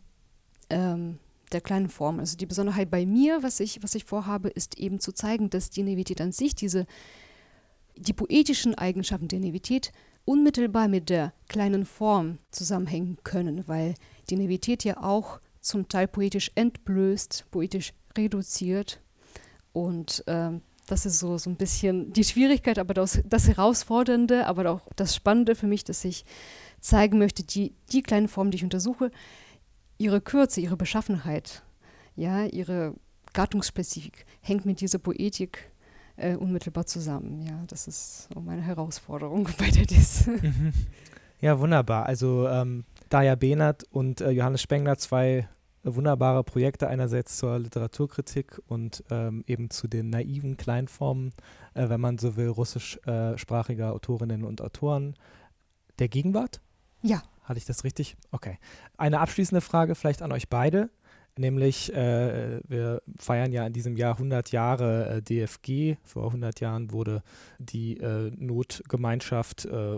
ähm, 0.70 1.18
der 1.52 1.60
kleinen 1.60 1.88
Form. 1.88 2.20
Also 2.20 2.36
die 2.36 2.46
Besonderheit 2.46 2.90
bei 2.90 3.06
mir, 3.06 3.42
was 3.42 3.60
ich, 3.60 3.82
was 3.82 3.94
ich 3.94 4.04
vorhabe, 4.04 4.48
ist 4.48 4.78
eben 4.78 5.00
zu 5.00 5.12
zeigen, 5.12 5.50
dass 5.50 5.70
die 5.70 5.82
Naivität 5.82 6.20
an 6.20 6.32
sich, 6.32 6.54
diese, 6.54 6.86
die 7.96 8.12
poetischen 8.12 8.74
Eigenschaften 8.74 9.28
der 9.28 9.40
Naivität 9.40 9.92
unmittelbar 10.24 10.88
mit 10.88 11.10
der 11.10 11.32
kleinen 11.48 11.84
Form 11.84 12.38
zusammenhängen 12.50 13.18
können, 13.24 13.66
weil 13.66 13.94
die 14.28 14.36
Naivität 14.36 14.84
ja 14.84 15.02
auch 15.02 15.40
zum 15.60 15.88
Teil 15.88 16.08
poetisch 16.08 16.50
entblößt, 16.54 17.46
poetisch 17.50 17.92
reduziert. 18.16 19.00
Und 19.72 20.24
äh, 20.26 20.50
das 20.86 21.06
ist 21.06 21.18
so, 21.18 21.38
so 21.38 21.50
ein 21.50 21.56
bisschen 21.56 22.12
die 22.12 22.24
Schwierigkeit, 22.24 22.78
aber 22.78 22.94
das, 22.94 23.20
das 23.24 23.48
Herausfordernde, 23.48 24.46
aber 24.46 24.70
auch 24.70 24.80
das 24.96 25.14
Spannende 25.14 25.54
für 25.54 25.66
mich, 25.66 25.84
dass 25.84 26.04
ich 26.04 26.24
zeigen 26.80 27.18
möchte, 27.18 27.44
die, 27.44 27.74
die 27.92 28.02
kleinen 28.02 28.28
Formen, 28.28 28.50
die 28.50 28.56
ich 28.56 28.64
untersuche, 28.64 29.10
ihre 30.00 30.20
Kürze, 30.20 30.60
ihre 30.60 30.76
Beschaffenheit, 30.76 31.62
ja, 32.16 32.44
ihre 32.46 32.94
Gattungsspezifik 33.34 34.24
hängt 34.40 34.64
mit 34.64 34.80
dieser 34.80 34.98
Poetik 34.98 35.70
äh, 36.16 36.34
unmittelbar 36.34 36.86
zusammen. 36.86 37.42
Ja, 37.42 37.62
das 37.66 37.86
ist 37.86 38.28
so 38.32 38.40
meine 38.40 38.62
Herausforderung 38.62 39.48
bei 39.58 39.70
der 39.70 39.86
DIS. 39.86 40.26
Mhm. 40.26 40.72
Ja, 41.40 41.58
wunderbar. 41.58 42.06
Also 42.06 42.48
ähm, 42.48 42.84
Daya 43.08 43.34
Behnert 43.34 43.84
und 43.90 44.20
äh, 44.20 44.30
Johannes 44.30 44.62
Spengler, 44.62 44.96
zwei 44.98 45.48
wunderbare 45.82 46.44
Projekte, 46.44 46.88
einerseits 46.88 47.38
zur 47.38 47.58
Literaturkritik 47.58 48.60
und 48.66 49.04
ähm, 49.10 49.44
eben 49.46 49.70
zu 49.70 49.88
den 49.88 50.10
naiven 50.10 50.56
Kleinformen, 50.56 51.32
äh, 51.74 51.88
wenn 51.88 52.00
man 52.00 52.18
so 52.18 52.36
will, 52.36 52.48
russischsprachiger 52.48 53.88
äh, 53.88 53.90
Autorinnen 53.90 54.44
und 54.44 54.60
Autoren 54.60 55.14
der 55.98 56.08
Gegenwart. 56.08 56.60
Ja. 57.02 57.22
Hatte 57.50 57.58
ich 57.58 57.64
das 57.64 57.82
richtig? 57.82 58.16
Okay. 58.30 58.60
Eine 58.96 59.18
abschließende 59.18 59.60
Frage 59.60 59.96
vielleicht 59.96 60.22
an 60.22 60.30
euch 60.30 60.48
beide. 60.48 60.88
Nämlich, 61.36 61.92
äh, 61.92 62.60
wir 62.68 63.02
feiern 63.18 63.50
ja 63.50 63.66
in 63.66 63.72
diesem 63.72 63.96
Jahr 63.96 64.12
100 64.12 64.52
Jahre 64.52 65.16
äh, 65.16 65.20
DFG. 65.20 65.96
Vor 66.04 66.26
100 66.26 66.60
Jahren 66.60 66.92
wurde 66.92 67.24
die 67.58 67.96
äh, 67.96 68.30
Notgemeinschaft 68.36 69.64
äh, 69.64 69.96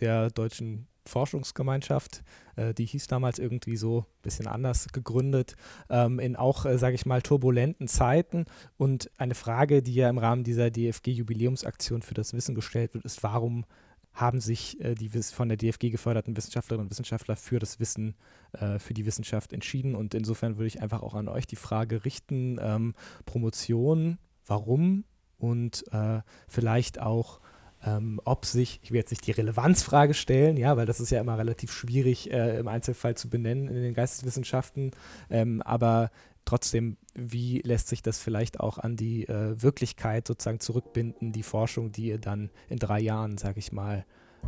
der 0.00 0.28
deutschen 0.28 0.86
Forschungsgemeinschaft, 1.06 2.22
äh, 2.56 2.74
die 2.74 2.84
hieß 2.84 3.06
damals 3.06 3.38
irgendwie 3.38 3.78
so 3.78 4.00
ein 4.00 4.22
bisschen 4.22 4.46
anders 4.46 4.88
gegründet, 4.92 5.56
ähm, 5.88 6.18
in 6.18 6.36
auch, 6.36 6.66
äh, 6.66 6.76
sage 6.76 6.94
ich 6.94 7.06
mal, 7.06 7.22
turbulenten 7.22 7.88
Zeiten. 7.88 8.44
Und 8.76 9.10
eine 9.16 9.34
Frage, 9.34 9.82
die 9.82 9.94
ja 9.94 10.10
im 10.10 10.18
Rahmen 10.18 10.44
dieser 10.44 10.70
DFG-Jubiläumsaktion 10.70 12.02
für 12.02 12.14
das 12.14 12.34
Wissen 12.34 12.54
gestellt 12.54 12.92
wird, 12.92 13.06
ist, 13.06 13.22
warum 13.22 13.64
haben 14.14 14.40
sich 14.40 14.80
äh, 14.80 14.94
die 14.94 15.08
von 15.08 15.48
der 15.48 15.56
DFG 15.56 15.90
geförderten 15.90 16.36
Wissenschaftlerinnen 16.36 16.86
und 16.86 16.90
Wissenschaftler 16.90 17.36
für 17.36 17.58
das 17.58 17.80
Wissen, 17.80 18.14
äh, 18.52 18.78
für 18.78 18.94
die 18.94 19.06
Wissenschaft 19.06 19.52
entschieden. 19.52 19.94
Und 19.94 20.14
insofern 20.14 20.56
würde 20.56 20.66
ich 20.66 20.82
einfach 20.82 21.02
auch 21.02 21.14
an 21.14 21.28
euch 21.28 21.46
die 21.46 21.56
Frage 21.56 22.04
richten, 22.04 22.58
ähm, 22.60 22.94
Promotion, 23.24 24.18
warum 24.46 25.04
und 25.38 25.84
äh, 25.92 26.20
vielleicht 26.48 27.00
auch, 27.00 27.40
ähm, 27.84 28.20
ob 28.24 28.46
sich, 28.46 28.80
ich 28.82 28.92
will 28.92 28.98
jetzt 28.98 29.10
nicht 29.10 29.26
die 29.26 29.32
Relevanzfrage 29.32 30.14
stellen, 30.14 30.56
ja, 30.56 30.76
weil 30.76 30.86
das 30.86 31.00
ist 31.00 31.10
ja 31.10 31.20
immer 31.20 31.36
relativ 31.36 31.72
schwierig 31.72 32.30
äh, 32.30 32.58
im 32.58 32.68
Einzelfall 32.68 33.16
zu 33.16 33.28
benennen 33.28 33.66
in 33.66 33.74
den 33.74 33.94
Geisteswissenschaften, 33.94 34.92
ähm, 35.30 35.62
aber 35.62 36.10
trotzdem, 36.52 36.98
wie 37.14 37.62
lässt 37.64 37.88
sich 37.88 38.02
das 38.02 38.18
vielleicht 38.18 38.60
auch 38.60 38.76
an 38.76 38.94
die 38.94 39.26
äh, 39.26 39.62
Wirklichkeit 39.62 40.28
sozusagen 40.28 40.60
zurückbinden, 40.60 41.32
die 41.32 41.42
Forschung, 41.42 41.92
die 41.92 42.08
ihr 42.08 42.18
dann 42.18 42.50
in 42.68 42.78
drei 42.78 43.00
Jahren, 43.00 43.38
sage 43.38 43.58
ich 43.58 43.72
mal, 43.72 44.04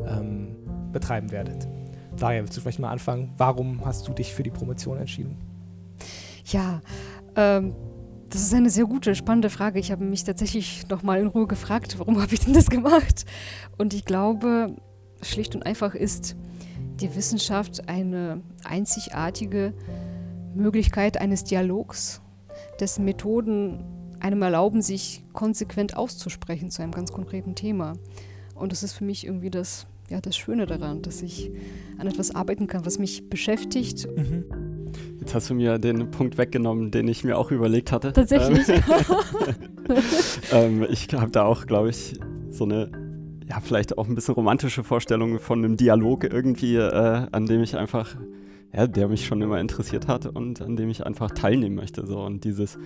ähm, 0.06 0.54
betreiben 0.92 1.30
werdet? 1.30 1.66
Daria, 2.14 2.42
willst 2.42 2.58
du 2.58 2.60
vielleicht 2.60 2.78
mal 2.78 2.90
anfangen? 2.90 3.32
Warum 3.38 3.86
hast 3.86 4.06
du 4.06 4.12
dich 4.12 4.34
für 4.34 4.42
die 4.42 4.50
Promotion 4.50 4.98
entschieden? 4.98 5.38
Ja, 6.44 6.82
ähm, 7.36 7.74
das 8.28 8.42
ist 8.42 8.52
eine 8.52 8.68
sehr 8.68 8.84
gute, 8.84 9.14
spannende 9.14 9.48
Frage. 9.48 9.78
Ich 9.78 9.90
habe 9.90 10.04
mich 10.04 10.24
tatsächlich 10.24 10.86
noch 10.90 11.02
mal 11.02 11.18
in 11.18 11.28
Ruhe 11.28 11.46
gefragt, 11.46 11.98
warum 11.98 12.20
habe 12.20 12.34
ich 12.34 12.40
denn 12.40 12.52
das 12.52 12.68
gemacht? 12.68 13.24
Und 13.78 13.94
ich 13.94 14.04
glaube, 14.04 14.76
schlicht 15.22 15.54
und 15.54 15.64
einfach 15.64 15.94
ist 15.94 16.36
die 17.00 17.16
Wissenschaft 17.16 17.88
eine 17.88 18.42
einzigartige 18.62 19.72
Möglichkeit 20.54 21.20
eines 21.20 21.44
Dialogs, 21.44 22.22
dessen 22.80 23.04
Methoden 23.04 23.84
einem 24.20 24.42
erlauben, 24.42 24.80
sich 24.80 25.24
konsequent 25.32 25.96
auszusprechen 25.96 26.70
zu 26.70 26.82
einem 26.82 26.92
ganz 26.92 27.12
konkreten 27.12 27.54
Thema. 27.54 27.94
Und 28.54 28.72
das 28.72 28.82
ist 28.82 28.94
für 28.94 29.04
mich 29.04 29.26
irgendwie 29.26 29.50
das, 29.50 29.86
ja, 30.08 30.20
das 30.20 30.36
Schöne 30.36 30.66
daran, 30.66 31.02
dass 31.02 31.22
ich 31.22 31.50
an 31.98 32.06
etwas 32.06 32.34
arbeiten 32.34 32.66
kann, 32.66 32.86
was 32.86 32.98
mich 32.98 33.28
beschäftigt. 33.28 34.08
Mhm. 34.16 34.44
Jetzt 35.20 35.34
hast 35.34 35.50
du 35.50 35.54
mir 35.54 35.78
den 35.78 36.10
Punkt 36.10 36.38
weggenommen, 36.38 36.90
den 36.90 37.08
ich 37.08 37.24
mir 37.24 37.36
auch 37.36 37.50
überlegt 37.50 37.92
hatte. 37.92 38.12
Tatsächlich. 38.12 38.68
Ähm, 38.68 38.82
ähm, 40.82 40.86
ich 40.90 41.08
habe 41.12 41.30
da 41.30 41.44
auch, 41.44 41.66
glaube 41.66 41.90
ich, 41.90 42.18
so 42.50 42.64
eine, 42.64 42.90
ja, 43.48 43.60
vielleicht 43.60 43.98
auch 43.98 44.08
ein 44.08 44.14
bisschen 44.14 44.34
romantische 44.34 44.84
Vorstellung 44.84 45.38
von 45.38 45.64
einem 45.64 45.76
Dialog 45.76 46.24
irgendwie, 46.24 46.76
äh, 46.76 47.26
an 47.30 47.46
dem 47.46 47.62
ich 47.62 47.76
einfach 47.76 48.16
ja, 48.74 48.86
der 48.86 49.08
mich 49.08 49.26
schon 49.26 49.40
immer 49.42 49.60
interessiert 49.60 50.08
hat 50.08 50.26
und 50.26 50.60
an 50.60 50.76
dem 50.76 50.88
ich 50.88 51.06
einfach 51.06 51.30
teilnehmen 51.30 51.76
möchte. 51.76 52.06
So. 52.06 52.20
Und 52.20 52.44
dieses 52.44 52.78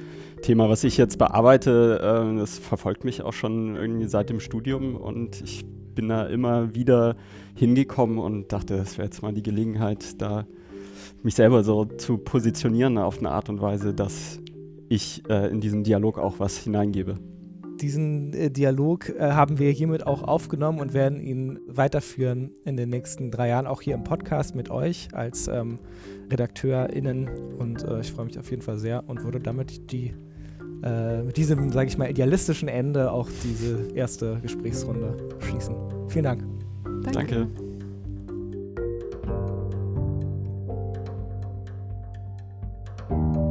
Thema, 0.42 0.68
was 0.68 0.84
ich 0.84 0.96
jetzt 0.96 1.18
bearbeite, 1.18 1.98
äh, 2.00 2.38
das 2.38 2.58
verfolgt 2.58 3.04
mich 3.04 3.22
auch 3.22 3.32
schon 3.32 3.76
irgendwie 3.76 4.06
seit 4.06 4.30
dem 4.30 4.40
Studium 4.40 4.96
und 4.96 5.40
ich 5.40 5.64
bin 5.94 6.08
da 6.08 6.26
immer 6.26 6.74
wieder 6.74 7.16
hingekommen 7.54 8.18
und 8.18 8.52
dachte, 8.52 8.76
das 8.76 8.98
wäre 8.98 9.06
jetzt 9.06 9.22
mal 9.22 9.32
die 9.32 9.42
Gelegenheit, 9.42 10.20
da 10.20 10.46
mich 11.22 11.34
selber 11.34 11.64
so 11.64 11.84
zu 11.84 12.18
positionieren 12.18 12.98
auf 12.98 13.18
eine 13.18 13.30
Art 13.30 13.48
und 13.48 13.60
Weise, 13.60 13.94
dass 13.94 14.38
ich 14.88 15.28
äh, 15.28 15.50
in 15.50 15.60
diesen 15.60 15.84
Dialog 15.84 16.18
auch 16.18 16.38
was 16.38 16.58
hineingebe. 16.58 17.18
Diesen 17.82 18.32
äh, 18.32 18.50
Dialog 18.50 19.08
äh, 19.08 19.32
haben 19.32 19.58
wir 19.58 19.70
hiermit 19.70 20.06
auch 20.06 20.22
aufgenommen 20.22 20.80
und 20.80 20.94
werden 20.94 21.20
ihn 21.20 21.58
weiterführen 21.66 22.50
in 22.64 22.76
den 22.76 22.90
nächsten 22.90 23.30
drei 23.30 23.48
Jahren, 23.48 23.66
auch 23.66 23.82
hier 23.82 23.94
im 23.94 24.04
Podcast 24.04 24.54
mit 24.54 24.70
euch 24.70 25.08
als 25.12 25.48
ähm, 25.48 25.78
RedakteurInnen. 26.30 27.28
Und 27.58 27.84
äh, 27.84 28.00
ich 28.00 28.12
freue 28.12 28.26
mich 28.26 28.38
auf 28.38 28.50
jeden 28.50 28.62
Fall 28.62 28.78
sehr 28.78 29.04
und 29.08 29.24
würde 29.24 29.40
damit 29.40 29.92
die, 29.92 30.14
äh, 30.82 31.22
mit 31.22 31.36
diesem, 31.36 31.70
sage 31.72 31.88
ich 31.88 31.98
mal, 31.98 32.10
idealistischen 32.10 32.68
Ende 32.68 33.10
auch 33.12 33.28
diese 33.44 33.88
erste 33.94 34.38
Gesprächsrunde 34.40 35.16
schließen. 35.40 35.74
Vielen 36.08 36.24
Dank. 36.24 36.44
Danke. 37.04 37.48
Danke. 43.08 43.47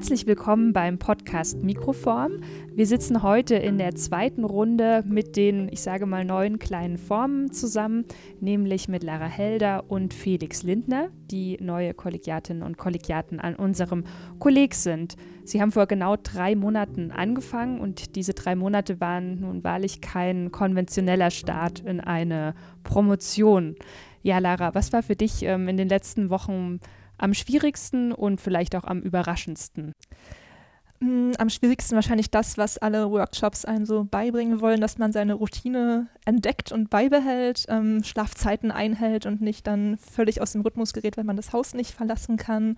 Herzlich 0.00 0.26
willkommen 0.26 0.72
beim 0.72 0.98
Podcast 0.98 1.62
Mikroform. 1.62 2.40
Wir 2.72 2.86
sitzen 2.86 3.22
heute 3.22 3.56
in 3.56 3.76
der 3.76 3.94
zweiten 3.96 4.44
Runde 4.44 5.04
mit 5.06 5.36
den, 5.36 5.68
ich 5.70 5.82
sage 5.82 6.06
mal, 6.06 6.24
neuen 6.24 6.58
kleinen 6.58 6.96
Formen 6.96 7.52
zusammen, 7.52 8.06
nämlich 8.40 8.88
mit 8.88 9.02
Lara 9.02 9.26
Helder 9.26 9.84
und 9.88 10.14
Felix 10.14 10.62
Lindner, 10.62 11.10
die 11.30 11.58
neue 11.60 11.92
Kollegiatinnen 11.92 12.62
und 12.62 12.78
Kollegiaten 12.78 13.40
an 13.40 13.54
unserem 13.54 14.04
Kolleg 14.38 14.74
sind. 14.74 15.16
Sie 15.44 15.60
haben 15.60 15.70
vor 15.70 15.86
genau 15.86 16.16
drei 16.16 16.56
Monaten 16.56 17.10
angefangen 17.10 17.78
und 17.78 18.16
diese 18.16 18.32
drei 18.32 18.56
Monate 18.56 19.02
waren 19.02 19.40
nun 19.40 19.62
wahrlich 19.64 20.00
kein 20.00 20.50
konventioneller 20.50 21.30
Start 21.30 21.80
in 21.80 22.00
eine 22.00 22.54
Promotion. 22.84 23.74
Ja, 24.22 24.38
Lara, 24.38 24.74
was 24.74 24.94
war 24.94 25.02
für 25.02 25.16
dich 25.16 25.42
ähm, 25.42 25.68
in 25.68 25.76
den 25.76 25.90
letzten 25.90 26.30
Wochen 26.30 26.80
am 27.20 27.34
schwierigsten 27.34 28.12
und 28.12 28.40
vielleicht 28.40 28.74
auch 28.76 28.84
am 28.84 29.00
überraschendsten? 29.00 29.94
Mm, 31.00 31.32
am 31.38 31.48
schwierigsten 31.48 31.94
wahrscheinlich 31.94 32.30
das, 32.30 32.58
was 32.58 32.76
alle 32.76 33.10
Workshops 33.10 33.64
einen 33.64 33.86
so 33.86 34.04
beibringen 34.04 34.60
wollen, 34.60 34.82
dass 34.82 34.98
man 34.98 35.12
seine 35.12 35.32
Routine 35.34 36.08
entdeckt 36.26 36.72
und 36.72 36.90
beibehält, 36.90 37.64
ähm, 37.68 38.04
Schlafzeiten 38.04 38.70
einhält 38.70 39.24
und 39.24 39.40
nicht 39.40 39.66
dann 39.66 39.96
völlig 39.96 40.42
aus 40.42 40.52
dem 40.52 40.60
Rhythmus 40.60 40.92
gerät, 40.92 41.16
wenn 41.16 41.24
man 41.24 41.36
das 41.36 41.54
Haus 41.54 41.72
nicht 41.72 41.92
verlassen 41.92 42.36
kann. 42.36 42.76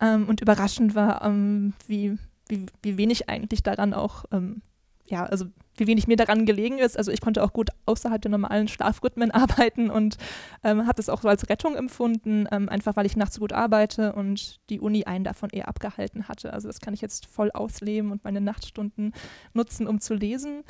Ähm, 0.00 0.28
und 0.28 0.40
überraschend 0.40 0.94
war, 0.94 1.22
ähm, 1.24 1.74
wie, 1.86 2.16
wie, 2.48 2.66
wie 2.82 2.96
wenig 2.96 3.28
eigentlich 3.28 3.62
daran 3.62 3.92
auch 3.92 4.24
ähm, 4.32 4.62
ja, 5.08 5.24
also 5.24 5.46
wie 5.76 5.86
wenig 5.86 6.06
mir 6.06 6.16
daran 6.16 6.44
gelegen 6.44 6.78
ist. 6.78 6.96
Also 6.98 7.10
ich 7.10 7.20
konnte 7.20 7.42
auch 7.42 7.52
gut 7.52 7.70
außerhalb 7.86 8.20
der 8.20 8.30
normalen 8.30 8.68
Schlafrhythmen 8.68 9.30
arbeiten 9.32 9.90
und 9.90 10.16
ähm, 10.64 10.86
habe 10.86 10.94
das 10.94 11.08
auch 11.08 11.22
so 11.22 11.28
als 11.28 11.48
Rettung 11.48 11.76
empfunden, 11.76 12.46
ähm, 12.50 12.68
einfach 12.68 12.96
weil 12.96 13.06
ich 13.06 13.16
nachts 13.16 13.36
so 13.36 13.40
gut 13.40 13.52
arbeite 13.52 14.12
und 14.12 14.60
die 14.70 14.80
Uni 14.80 15.04
einen 15.04 15.24
davon 15.24 15.50
eher 15.50 15.68
abgehalten 15.68 16.28
hatte. 16.28 16.52
Also 16.52 16.68
das 16.68 16.80
kann 16.80 16.94
ich 16.94 17.00
jetzt 17.00 17.26
voll 17.26 17.50
ausleben 17.52 18.12
und 18.12 18.24
meine 18.24 18.40
Nachtstunden 18.40 19.12
nutzen, 19.54 19.86
um 19.86 20.00
zu 20.00 20.14
lesen. 20.14 20.64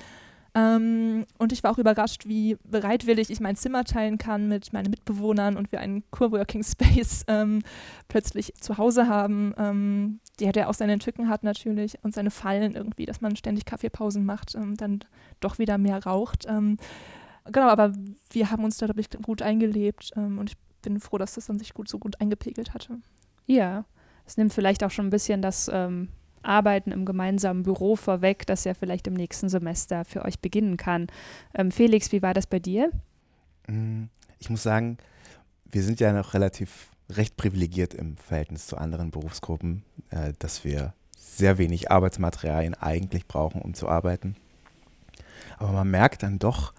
Ähm, 0.54 1.26
und 1.38 1.52
ich 1.52 1.62
war 1.62 1.72
auch 1.72 1.78
überrascht, 1.78 2.26
wie 2.26 2.56
bereitwillig 2.64 3.30
ich 3.30 3.40
mein 3.40 3.56
Zimmer 3.56 3.84
teilen 3.84 4.18
kann 4.18 4.48
mit 4.48 4.72
meinen 4.72 4.90
Mitbewohnern 4.90 5.56
und 5.56 5.72
wir 5.72 5.80
einen 5.80 6.02
Coworking 6.10 6.62
Space 6.62 7.24
ähm, 7.28 7.62
plötzlich 8.08 8.54
zu 8.60 8.78
Hause 8.78 9.08
haben, 9.08 9.54
ähm, 9.58 10.20
der, 10.40 10.52
der 10.52 10.68
auch 10.68 10.74
seine 10.74 10.98
Tücken 10.98 11.28
hat 11.28 11.44
natürlich 11.44 12.02
und 12.02 12.14
seine 12.14 12.30
Fallen 12.30 12.74
irgendwie, 12.74 13.06
dass 13.06 13.20
man 13.20 13.36
ständig 13.36 13.66
Kaffeepausen 13.66 14.24
macht, 14.24 14.54
und 14.54 14.62
ähm, 14.62 14.76
dann 14.76 15.00
doch 15.40 15.58
wieder 15.58 15.78
mehr 15.78 16.04
raucht. 16.04 16.46
Ähm, 16.48 16.78
genau, 17.44 17.68
aber 17.68 17.92
wir 18.30 18.50
haben 18.50 18.64
uns 18.64 18.78
da, 18.78 18.86
glaube 18.86 19.00
ich, 19.00 19.10
gut 19.10 19.42
eingelebt 19.42 20.12
ähm, 20.16 20.38
und 20.38 20.50
ich 20.50 20.56
bin 20.82 21.00
froh, 21.00 21.18
dass 21.18 21.34
das 21.34 21.46
dann 21.46 21.58
sich 21.58 21.74
gut 21.74 21.88
so 21.88 21.98
gut 21.98 22.20
eingepegelt 22.20 22.72
hatte. 22.72 22.98
Ja, 23.46 23.84
es 24.26 24.36
nimmt 24.36 24.52
vielleicht 24.52 24.84
auch 24.84 24.90
schon 24.90 25.06
ein 25.06 25.10
bisschen 25.10 25.42
das 25.42 25.70
ähm, 25.72 26.08
Arbeiten 26.42 26.92
im 26.92 27.04
gemeinsamen 27.04 27.62
Büro 27.62 27.96
vorweg, 27.96 28.46
das 28.46 28.64
ja 28.64 28.74
vielleicht 28.74 29.06
im 29.06 29.14
nächsten 29.14 29.48
Semester 29.48 30.04
für 30.04 30.24
euch 30.24 30.40
beginnen 30.40 30.76
kann. 30.76 31.06
Ähm, 31.54 31.70
Felix, 31.70 32.12
wie 32.12 32.22
war 32.22 32.34
das 32.34 32.46
bei 32.46 32.58
dir? 32.58 32.90
Mm, 33.66 34.04
ich 34.38 34.50
muss 34.50 34.62
sagen, 34.62 34.98
wir 35.70 35.82
sind 35.82 36.00
ja 36.00 36.12
noch 36.12 36.34
relativ 36.34 36.88
recht 37.10 37.36
privilegiert 37.36 37.94
im 37.94 38.16
Verhältnis 38.16 38.66
zu 38.66 38.76
anderen 38.76 39.10
Berufsgruppen, 39.10 39.82
äh, 40.10 40.32
dass 40.38 40.64
wir 40.64 40.94
sehr 41.16 41.58
wenig 41.58 41.90
Arbeitsmaterialien 41.90 42.74
eigentlich 42.74 43.26
brauchen, 43.26 43.62
um 43.62 43.74
zu 43.74 43.88
arbeiten. 43.88 44.36
Aber 45.58 45.72
man 45.72 45.90
merkt 45.90 46.22
dann 46.22 46.38
doch, 46.38 46.72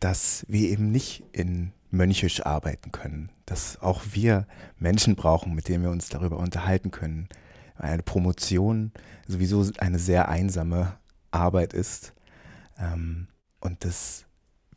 dass 0.00 0.44
wir 0.48 0.68
eben 0.68 0.90
nicht 0.90 1.24
in 1.32 1.72
mönchisch 1.90 2.44
arbeiten 2.44 2.92
können, 2.92 3.30
dass 3.46 3.80
auch 3.80 4.02
wir 4.12 4.46
Menschen 4.78 5.16
brauchen, 5.16 5.54
mit 5.54 5.68
denen 5.68 5.84
wir 5.84 5.90
uns 5.90 6.08
darüber 6.08 6.38
unterhalten 6.38 6.90
können, 6.90 7.28
eine 7.78 8.02
Promotion 8.02 8.92
sowieso 9.26 9.70
eine 9.78 9.98
sehr 9.98 10.28
einsame 10.28 10.94
Arbeit 11.30 11.72
ist 11.72 12.12
ähm, 12.78 13.28
und 13.60 13.84
das 13.84 14.24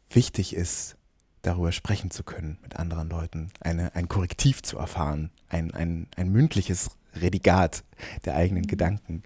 wichtig 0.09 0.55
ist, 0.55 0.95
darüber 1.41 1.71
sprechen 1.71 2.11
zu 2.11 2.23
können 2.23 2.57
mit 2.61 2.75
anderen 2.75 3.09
Leuten, 3.09 3.51
eine, 3.61 3.95
ein 3.95 4.07
Korrektiv 4.07 4.61
zu 4.61 4.77
erfahren, 4.77 5.31
ein, 5.47 5.73
ein, 5.73 6.07
ein 6.15 6.31
mündliches 6.31 6.91
Redigat 7.15 7.83
der 8.25 8.35
eigenen 8.35 8.63
mhm. 8.63 8.67
Gedanken. 8.67 9.23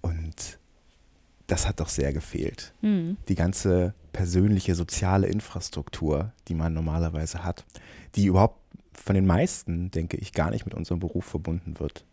Und 0.00 0.58
das 1.46 1.66
hat 1.66 1.80
doch 1.80 1.88
sehr 1.88 2.12
gefehlt. 2.12 2.74
Mhm. 2.82 3.16
Die 3.28 3.34
ganze 3.34 3.94
persönliche 4.12 4.74
soziale 4.74 5.26
Infrastruktur, 5.26 6.32
die 6.48 6.54
man 6.54 6.74
normalerweise 6.74 7.44
hat, 7.44 7.64
die 8.14 8.26
überhaupt 8.26 8.60
von 8.92 9.14
den 9.14 9.26
meisten, 9.26 9.90
denke 9.90 10.16
ich, 10.16 10.32
gar 10.32 10.50
nicht 10.50 10.64
mit 10.64 10.74
unserem 10.74 11.00
Beruf 11.00 11.24
verbunden 11.24 11.78
wird. 11.78 12.04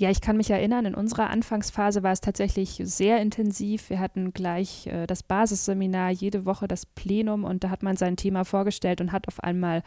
Ja, 0.00 0.10
ich 0.10 0.20
kann 0.20 0.36
mich 0.36 0.48
erinnern, 0.48 0.86
in 0.86 0.94
unserer 0.94 1.28
Anfangsphase 1.28 2.04
war 2.04 2.12
es 2.12 2.20
tatsächlich 2.20 2.80
sehr 2.84 3.20
intensiv. 3.20 3.90
Wir 3.90 3.98
hatten 3.98 4.32
gleich 4.32 4.86
äh, 4.86 5.08
das 5.08 5.24
Basisseminar, 5.24 6.10
jede 6.10 6.44
Woche 6.44 6.68
das 6.68 6.86
Plenum 6.86 7.42
und 7.42 7.64
da 7.64 7.70
hat 7.70 7.82
man 7.82 7.96
sein 7.96 8.14
Thema 8.16 8.44
vorgestellt 8.44 9.00
und 9.00 9.10
hat 9.10 9.26
auf 9.26 9.42
einmal 9.42 9.82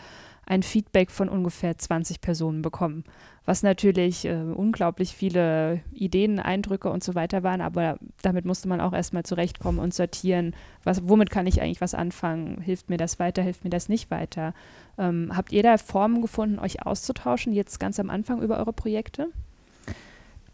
ein 0.46 0.64
Feedback 0.64 1.12
von 1.12 1.30
ungefähr 1.30 1.78
20 1.78 2.20
Personen 2.20 2.62
bekommen, 2.62 3.06
was 3.46 3.64
natürlich 3.64 4.26
äh, 4.26 4.34
unglaublich 4.34 5.16
viele 5.16 5.80
Ideen, 5.94 6.40
Eindrücke 6.40 6.90
und 6.90 7.06
so 7.06 7.16
weiter 7.16 7.42
waren, 7.44 7.62
aber 7.62 7.98
damit 8.22 8.44
musste 8.44 8.68
man 8.68 8.82
auch 8.82 8.92
erstmal 8.92 9.24
zurechtkommen 9.24 9.80
und 9.80 9.94
sortieren, 9.94 10.54
was, 10.84 11.08
womit 11.08 11.30
kann 11.30 11.48
ich 11.48 11.62
eigentlich 11.62 11.80
was 11.80 11.94
anfangen, 11.94 12.60
hilft 12.60 12.90
mir 12.90 12.98
das 12.98 13.18
weiter, 13.18 13.44
hilft 13.44 13.64
mir 13.64 13.70
das 13.70 13.88
nicht 13.88 14.12
weiter. 14.12 14.54
Ähm, 14.98 15.32
habt 15.34 15.54
ihr 15.54 15.64
da 15.64 15.78
Formen 15.78 16.22
gefunden, 16.22 16.60
euch 16.60 16.86
auszutauschen, 16.86 17.54
jetzt 17.54 17.80
ganz 17.80 17.98
am 17.98 18.10
Anfang 18.10 18.42
über 18.42 18.58
eure 18.58 18.74
Projekte? 18.74 19.30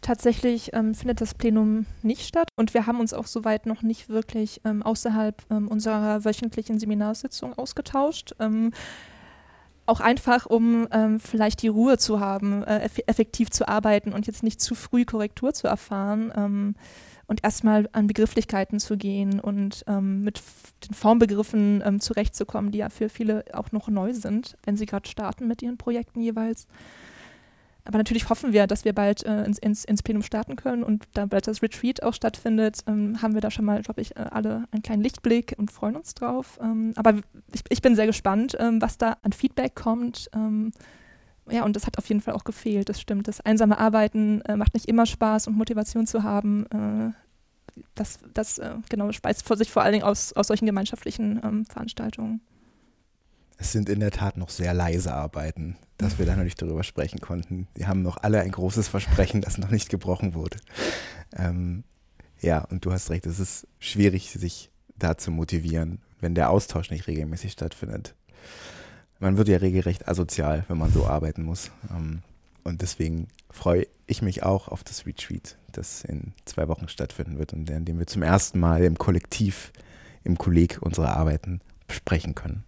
Tatsächlich 0.07 0.69
ähm, 0.71 0.95
findet 0.95 1.19
das 1.19 1.33
Plenum 1.33 1.85
nicht 2.01 2.25
statt 2.25 2.47
und 2.55 2.73
wir 2.73 2.87
haben 2.87 3.01
uns 3.01 3.13
auch 3.13 3.27
soweit 3.27 3.65
noch 3.65 3.81
nicht 3.81 4.07
wirklich 4.07 4.61
ähm, 4.63 4.81
außerhalb 4.81 5.43
ähm, 5.51 5.67
unserer 5.67 6.23
wöchentlichen 6.23 6.79
Seminarsitzung 6.79 7.57
ausgetauscht. 7.57 8.33
Ähm, 8.39 8.71
auch 9.85 9.99
einfach, 9.99 10.45
um 10.45 10.87
ähm, 10.93 11.19
vielleicht 11.19 11.61
die 11.61 11.67
Ruhe 11.67 11.97
zu 11.97 12.21
haben, 12.21 12.63
äh, 12.63 12.83
eff 12.83 12.99
effektiv 13.05 13.49
zu 13.49 13.67
arbeiten 13.67 14.13
und 14.13 14.27
jetzt 14.27 14.43
nicht 14.43 14.61
zu 14.61 14.75
früh 14.75 15.03
Korrektur 15.03 15.53
zu 15.53 15.67
erfahren 15.67 16.31
ähm, 16.37 16.75
und 17.27 17.43
erstmal 17.43 17.89
an 17.91 18.07
Begrifflichkeiten 18.07 18.79
zu 18.79 18.95
gehen 18.95 19.41
und 19.41 19.83
mit 19.89 20.41
den 20.87 20.93
Formbegriffen 20.93 21.99
zurechtzukommen, 21.99 22.71
die 22.71 22.77
ja 22.77 22.89
für 22.89 23.09
viele 23.09 23.43
auch 23.51 23.73
noch 23.73 23.89
neu 23.89 24.13
sind, 24.13 24.55
wenn 24.63 24.77
sie 24.77 24.85
gerade 24.85 25.09
starten 25.09 25.45
mit 25.45 25.61
ihren 25.61 25.77
Projekten 25.77 26.21
jeweils. 26.21 26.67
Aber 27.87 27.97
natürlich 27.97 28.29
hoffen 28.29 28.51
wir, 28.51 28.67
dass 28.67 28.83
wir 28.83 28.93
bald 28.93 29.25
äh, 29.25 29.43
ins, 29.45 29.57
ins, 29.59 29.85
ins, 29.85 30.03
Plenum 30.03 30.21
starten 30.21 30.57
können 30.57 30.83
und 30.83 31.05
da 31.13 31.25
bald 31.25 31.47
das 31.47 31.61
Retreat 31.61 32.03
auch 32.03 32.13
stattfindet, 32.13 32.79
ähm, 32.85 33.21
haben 33.21 33.33
wir 33.33 33.41
da 33.41 33.49
schon 33.49 33.63
mal, 33.63 33.81
glaube 33.81 34.01
ich, 34.01 34.15
äh, 34.17 34.25
alle 34.29 34.65
einen 34.71 34.83
kleinen 34.83 35.01
Lichtblick 35.01 35.55
und 35.57 35.71
freuen 35.71 35.95
uns 35.95 36.13
drauf. 36.13 36.59
Ähm, 36.61 36.91
aber 36.97 37.15
ich, 37.53 37.63
ich, 37.69 37.81
bin 37.81 37.95
sehr 37.95 38.05
gespannt, 38.05 38.57
ähm, 38.59 38.81
was 38.81 38.97
da 38.97 39.17
an 39.21 39.31
Feedback 39.31 39.75
kommt. 39.75 40.29
Ähm, 40.35 40.71
ja, 41.49 41.63
und 41.63 41.77
das 41.77 41.87
hat 41.87 41.97
auf 41.97 42.07
jeden 42.09 42.19
Fall 42.19 42.33
auch 42.33 42.43
gefehlt, 42.43 42.89
das 42.89 42.99
stimmt. 42.99 43.27
Das 43.29 43.39
einsame 43.39 43.77
Arbeiten 43.77 44.41
äh, 44.41 44.57
macht 44.57 44.73
nicht 44.73 44.89
immer 44.89 45.05
Spaß 45.05 45.47
und 45.47 45.55
Motivation 45.55 46.05
zu 46.05 46.23
haben. 46.23 46.65
Äh, 46.65 47.13
das, 47.95 48.19
das 48.33 48.57
äh, 48.57 48.75
genau, 48.89 49.11
speist 49.13 49.47
vor 49.47 49.55
sich 49.55 49.71
vor 49.71 49.83
allen 49.83 49.93
Dingen 49.93 50.03
aus, 50.03 50.33
aus 50.33 50.47
solchen 50.47 50.65
gemeinschaftlichen 50.65 51.39
ähm, 51.41 51.65
Veranstaltungen. 51.65 52.41
Es 53.57 53.71
sind 53.71 53.89
in 53.89 53.99
der 53.99 54.11
Tat 54.11 54.37
noch 54.37 54.49
sehr 54.49 54.73
leise 54.73 55.13
Arbeiten, 55.13 55.77
dass 55.97 56.19
wir 56.19 56.25
da 56.25 56.35
noch 56.35 56.43
nicht 56.43 56.61
darüber 56.61 56.83
sprechen 56.83 57.19
konnten. 57.19 57.67
Wir 57.73 57.87
haben 57.87 58.03
noch 58.03 58.17
alle 58.17 58.41
ein 58.41 58.51
großes 58.51 58.87
Versprechen, 58.87 59.41
das 59.41 59.57
noch 59.57 59.71
nicht 59.71 59.89
gebrochen 59.89 60.35
wurde. 60.35 60.57
Ähm, 61.35 61.83
ja, 62.39 62.59
und 62.65 62.85
du 62.85 62.91
hast 62.91 63.09
recht, 63.09 63.25
es 63.25 63.39
ist 63.39 63.67
schwierig, 63.79 64.31
sich 64.31 64.69
da 64.95 65.17
zu 65.17 65.31
motivieren, 65.31 65.99
wenn 66.19 66.35
der 66.35 66.51
Austausch 66.51 66.91
nicht 66.91 67.07
regelmäßig 67.07 67.51
stattfindet. 67.51 68.13
Man 69.19 69.37
wird 69.37 69.47
ja 69.47 69.57
regelrecht 69.57 70.07
asozial, 70.07 70.63
wenn 70.67 70.77
man 70.77 70.91
so 70.91 71.07
arbeiten 71.07 71.43
muss. 71.43 71.71
Ähm, 71.89 72.21
und 72.63 72.81
deswegen 72.81 73.27
freue 73.49 73.87
ich 74.05 74.21
mich 74.21 74.43
auch 74.43 74.67
auf 74.67 74.83
das 74.83 75.05
Retreat, 75.07 75.57
das 75.71 76.03
in 76.03 76.33
zwei 76.45 76.67
Wochen 76.67 76.89
stattfinden 76.89 77.39
wird 77.39 77.53
und 77.53 77.69
in 77.69 77.85
dem 77.85 77.97
wir 77.97 78.07
zum 78.07 78.21
ersten 78.21 78.59
Mal 78.59 78.83
im 78.83 78.97
Kollektiv, 78.97 79.71
im 80.23 80.37
Kolleg 80.37 80.77
unsere 80.81 81.09
Arbeiten 81.09 81.61
besprechen 81.87 82.35
können. 82.35 82.63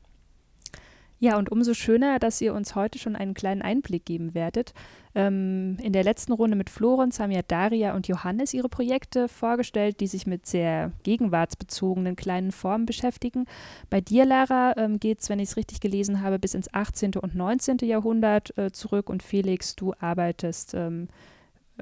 Ja, 1.21 1.37
und 1.37 1.51
umso 1.51 1.73
schöner, 1.73 2.17
dass 2.17 2.39
ihr 2.39 2.53
uns 2.53 2.75
heute 2.75 2.97
schon 2.97 3.17
einen 3.17 3.33
kleinen 3.33 3.61
Einblick 3.61 4.05
geben 4.05 4.33
werdet. 4.33 4.73
Ähm, 5.15 5.75
in 5.81 5.91
der 5.91 6.05
letzten 6.05 6.31
Runde 6.31 6.55
mit 6.55 6.69
Florenz 6.69 7.19
haben 7.19 7.31
ja 7.31 7.41
Daria 7.45 7.93
und 7.93 8.07
Johannes 8.07 8.53
ihre 8.53 8.69
Projekte 8.69 9.27
vorgestellt, 9.27 9.99
die 9.99 10.07
sich 10.07 10.25
mit 10.25 10.45
sehr 10.45 10.93
gegenwartsbezogenen 11.03 12.15
kleinen 12.15 12.53
Formen 12.53 12.85
beschäftigen. 12.85 13.45
Bei 13.89 13.99
dir, 13.99 14.25
Lara, 14.25 14.75
ähm, 14.77 14.97
geht 14.99 15.19
es, 15.19 15.29
wenn 15.29 15.39
ich 15.39 15.49
es 15.49 15.57
richtig 15.57 15.81
gelesen 15.81 16.21
habe, 16.21 16.39
bis 16.39 16.53
ins 16.53 16.73
18. 16.73 17.15
und 17.15 17.35
19. 17.35 17.79
Jahrhundert 17.79 18.57
äh, 18.57 18.71
zurück. 18.71 19.09
Und 19.09 19.21
Felix, 19.21 19.75
du 19.75 19.93
arbeitest 19.99 20.73
ähm, 20.73 21.09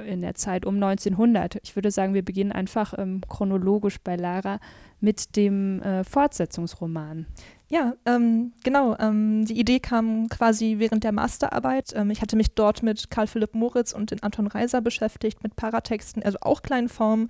in 0.04 0.22
der 0.22 0.36
Zeit 0.36 0.66
um 0.66 0.76
1900. 0.76 1.60
Ich 1.64 1.76
würde 1.76 1.92
sagen, 1.92 2.14
wir 2.14 2.24
beginnen 2.24 2.52
einfach 2.52 2.94
ähm, 2.98 3.22
chronologisch 3.28 4.00
bei 4.00 4.16
Lara 4.16 4.60
mit 5.00 5.36
dem 5.36 5.82
äh, 5.82 6.04
Fortsetzungsroman. 6.04 7.28
Ja, 7.70 7.96
ähm, 8.06 8.54
genau. 8.64 8.96
Ähm, 8.98 9.46
die 9.46 9.60
Idee 9.60 9.80
kam 9.80 10.30
quasi 10.30 10.76
während 10.78 11.04
der 11.04 11.12
Masterarbeit. 11.12 11.94
Ähm, 11.96 12.12
ich 12.12 12.22
hatte 12.22 12.38
mich 12.38 12.54
dort 12.56 12.82
mit 12.82 13.10
Karl 13.10 13.28
Philipp 13.28 13.56
Moritz 13.56 13.92
und 13.92 14.12
den 14.12 14.24
Anton 14.24 14.48
Reiser 14.48 14.80
beschäftigt, 14.80 15.44
mit 15.44 15.58
Paratexten, 15.58 16.24
also 16.24 16.38
auch 16.42 16.62
kleinen 16.62 16.88
Formen, 16.88 17.30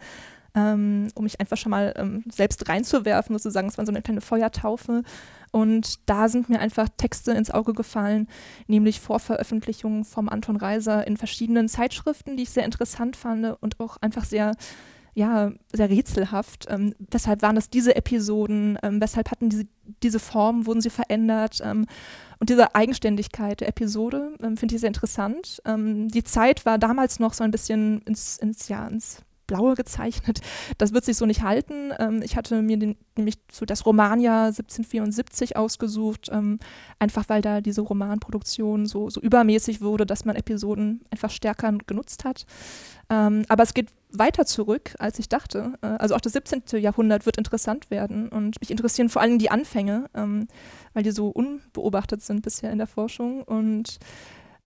ähm, 0.54 1.08
um 1.16 1.24
mich 1.24 1.40
einfach 1.40 1.58
schon 1.58 1.72
mal 1.72 1.92
ähm, 1.98 2.24
selbst 2.32 2.70
reinzuwerfen, 2.70 3.36
sozusagen. 3.36 3.68
Es 3.68 3.80
war 3.80 3.86
so 3.88 3.92
eine 3.92 4.04
kleine 4.04 4.22
Feuertaufe. 4.22 5.02
Und 5.52 6.08
da 6.08 6.30
sind 6.30 6.50
mir 6.50 6.60
einfach 6.60 6.88
Texte 6.98 7.32
ins 7.32 7.50
Auge 7.50 7.74
gefallen, 7.74 8.28
nämlich 8.68 9.00
Vorveröffentlichungen 9.00 10.06
vom 10.06 10.30
Anton 10.30 10.58
Reiser 10.58 11.08
in 11.08 11.18
verschiedenen 11.18 11.68
Zeitschriften, 11.68 12.38
die 12.38 12.44
ich 12.44 12.52
sehr 12.52 12.66
interessant 12.66 13.16
fand 13.16 13.58
und 13.62 13.80
auch 13.80 13.98
einfach 14.02 14.26
sehr 14.26 14.52
ja, 15.18 15.52
sehr 15.74 15.90
rätselhaft. 15.90 16.68
Ähm, 16.70 16.94
weshalb 17.10 17.42
waren 17.42 17.56
das 17.56 17.72
diese 17.72 17.96
Episoden? 17.96 18.78
Ähm, 18.84 19.02
weshalb 19.02 19.32
hatten 19.32 19.50
diese, 19.50 19.66
diese 20.04 20.20
Formen, 20.20 20.68
wurden 20.68 20.80
sie 20.80 20.92
verändert? 20.92 21.60
Ähm, 21.64 21.88
und 22.40 22.52
diese 22.52 22.76
Eigenständigkeit 22.76 23.62
der 23.62 23.70
Episode 23.70 24.34
ähm, 24.44 24.58
finde 24.58 24.76
ich 24.76 24.82
sehr 24.82 24.90
interessant. 24.90 25.60
Ähm, 25.66 26.08
die 26.10 26.24
Zeit 26.24 26.68
war 26.68 26.78
damals 26.78 27.20
noch 27.20 27.34
so 27.34 27.44
ein 27.44 27.50
bisschen 27.50 28.04
ins, 28.04 28.38
ins, 28.38 28.68
ja, 28.68 28.88
ins 28.88 29.24
Blaue 29.48 29.76
gezeichnet. 29.76 30.42
Das 30.78 30.94
wird 30.94 31.06
sich 31.06 31.18
so 31.18 31.26
nicht 31.26 31.42
halten. 31.42 31.92
Ähm, 31.98 32.22
ich 32.22 32.36
hatte 32.36 32.62
mir 32.62 32.78
den, 32.78 32.96
nämlich 33.18 33.36
so 33.52 33.66
das 33.66 33.86
Romania 33.86 34.48
1774 34.48 35.56
ausgesucht, 35.56 36.30
ähm, 36.32 36.60
einfach 37.00 37.30
weil 37.30 37.42
da 37.42 37.62
diese 37.62 37.82
Romanproduktion 37.82 38.86
so, 38.86 39.10
so 39.10 39.22
übermäßig 39.22 39.82
wurde, 39.82 40.06
dass 40.06 40.26
man 40.26 40.36
Episoden 40.36 41.02
einfach 41.10 41.32
stärker 41.32 41.72
genutzt 41.88 42.26
hat. 42.26 42.46
Ähm, 43.10 43.44
aber 43.48 43.64
es 43.64 43.74
geht 43.74 43.90
weiter 44.12 44.46
zurück, 44.46 44.96
als 45.00 45.20
ich 45.20 45.30
dachte. 45.30 45.74
Äh, 45.82 45.88
also 45.88 46.16
auch 46.16 46.22
das 46.22 46.34
17. 46.34 46.64
Jahrhundert 46.82 47.26
wird 47.26 47.38
interessant 47.38 47.90
werden 47.90 48.30
und 48.30 48.60
mich 48.60 48.72
interessieren 48.72 49.10
vor 49.10 49.22
allem 49.22 49.40
die 49.40 49.50
Anfänge, 49.50 50.10
ähm, 50.14 50.48
weil 50.94 51.04
die 51.04 51.12
so 51.12 51.30
unbeobachtet 51.30 52.22
sind 52.22 52.42
bisher 52.42 52.72
in 52.72 52.78
der 52.78 52.88
Forschung 52.88 53.44
und 53.44 54.00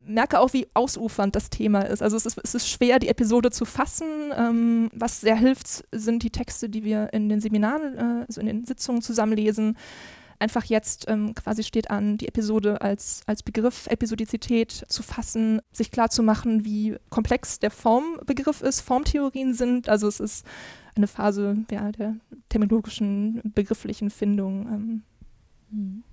merke 0.03 0.39
auch, 0.39 0.53
wie 0.53 0.67
ausufernd 0.73 1.35
das 1.35 1.49
Thema 1.49 1.81
ist. 1.81 2.01
Also 2.01 2.17
es 2.17 2.25
ist, 2.25 2.39
es 2.43 2.55
ist 2.55 2.69
schwer, 2.69 2.99
die 2.99 3.07
Episode 3.07 3.51
zu 3.51 3.65
fassen. 3.65 4.31
Ähm, 4.35 4.89
was 4.93 5.21
sehr 5.21 5.35
hilft, 5.35 5.85
sind 5.91 6.23
die 6.23 6.31
Texte, 6.31 6.69
die 6.69 6.83
wir 6.83 7.13
in 7.13 7.29
den 7.29 7.39
Seminaren, 7.39 7.97
äh, 7.97 8.25
also 8.27 8.41
in 8.41 8.47
den 8.47 8.65
Sitzungen 8.65 9.01
zusammenlesen. 9.01 9.77
Einfach 10.39 10.65
jetzt 10.65 11.05
ähm, 11.07 11.35
quasi 11.35 11.63
steht 11.63 11.91
an, 11.91 12.17
die 12.17 12.27
Episode 12.27 12.81
als, 12.81 13.21
als 13.27 13.43
Begriff 13.43 13.85
Episodizität 13.87 14.71
zu 14.87 15.03
fassen, 15.03 15.61
sich 15.71 15.91
klar 15.91 16.09
zu 16.09 16.23
machen, 16.23 16.65
wie 16.65 16.97
komplex 17.09 17.59
der 17.59 17.69
Formbegriff 17.69 18.61
ist, 18.61 18.81
Formtheorien 18.81 19.53
sind. 19.53 19.87
Also 19.87 20.07
es 20.07 20.19
ist 20.19 20.45
eine 20.95 21.07
Phase 21.07 21.57
ja, 21.69 21.91
der 21.91 22.15
terminologischen, 22.49 23.41
begrifflichen 23.53 24.09
Findung. 24.09 24.67
Ähm. 24.67 25.03
Mhm. 25.69 26.03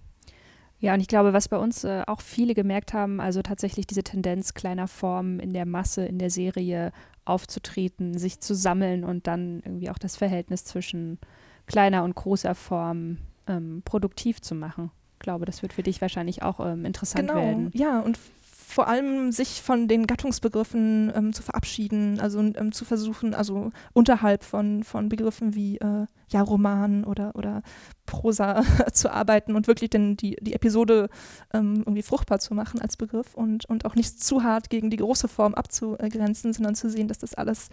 Ja, 0.80 0.94
und 0.94 1.00
ich 1.00 1.08
glaube, 1.08 1.32
was 1.32 1.48
bei 1.48 1.58
uns 1.58 1.84
äh, 1.84 2.02
auch 2.06 2.20
viele 2.20 2.54
gemerkt 2.54 2.92
haben, 2.92 3.20
also 3.20 3.42
tatsächlich 3.42 3.86
diese 3.86 4.04
Tendenz 4.04 4.54
kleiner 4.54 4.86
Formen 4.86 5.40
in 5.40 5.52
der 5.52 5.66
Masse, 5.66 6.04
in 6.06 6.18
der 6.18 6.30
Serie 6.30 6.92
aufzutreten, 7.24 8.16
sich 8.16 8.40
zu 8.40 8.54
sammeln 8.54 9.04
und 9.04 9.26
dann 9.26 9.60
irgendwie 9.64 9.90
auch 9.90 9.98
das 9.98 10.16
Verhältnis 10.16 10.64
zwischen 10.64 11.18
kleiner 11.66 12.04
und 12.04 12.14
großer 12.14 12.54
Form 12.54 13.18
ähm, 13.46 13.82
produktiv 13.84 14.40
zu 14.40 14.54
machen. 14.54 14.90
Ich 15.14 15.18
glaube, 15.20 15.44
das 15.44 15.62
wird 15.62 15.72
für 15.72 15.82
dich 15.82 16.00
wahrscheinlich 16.00 16.42
auch 16.42 16.60
ähm, 16.64 16.84
interessant 16.84 17.28
genau. 17.28 17.40
werden. 17.40 17.70
Ja, 17.74 18.00
und 18.00 18.18
vor 18.78 18.86
allem 18.86 19.32
sich 19.32 19.60
von 19.60 19.88
den 19.88 20.06
Gattungsbegriffen 20.06 21.12
ähm, 21.12 21.32
zu 21.32 21.42
verabschieden, 21.42 22.20
also 22.20 22.38
ähm, 22.38 22.70
zu 22.70 22.84
versuchen, 22.84 23.34
also 23.34 23.72
unterhalb 23.92 24.44
von, 24.44 24.84
von 24.84 25.08
Begriffen 25.08 25.56
wie 25.56 25.78
äh, 25.78 26.06
ja, 26.30 26.42
Roman 26.42 27.02
oder, 27.02 27.34
oder 27.34 27.62
Prosa 28.06 28.62
zu 28.92 29.12
arbeiten 29.12 29.56
und 29.56 29.66
wirklich 29.66 29.90
den, 29.90 30.16
die, 30.16 30.36
die 30.40 30.52
Episode 30.52 31.08
ähm, 31.52 31.78
irgendwie 31.78 32.02
fruchtbar 32.02 32.38
zu 32.38 32.54
machen 32.54 32.80
als 32.80 32.96
Begriff 32.96 33.34
und, 33.34 33.68
und 33.68 33.84
auch 33.84 33.96
nicht 33.96 34.22
zu 34.22 34.44
hart 34.44 34.70
gegen 34.70 34.90
die 34.90 34.98
große 34.98 35.26
Form 35.26 35.54
abzugrenzen, 35.54 36.52
sondern 36.52 36.76
zu 36.76 36.88
sehen, 36.88 37.08
dass 37.08 37.18
das 37.18 37.34
alles 37.34 37.70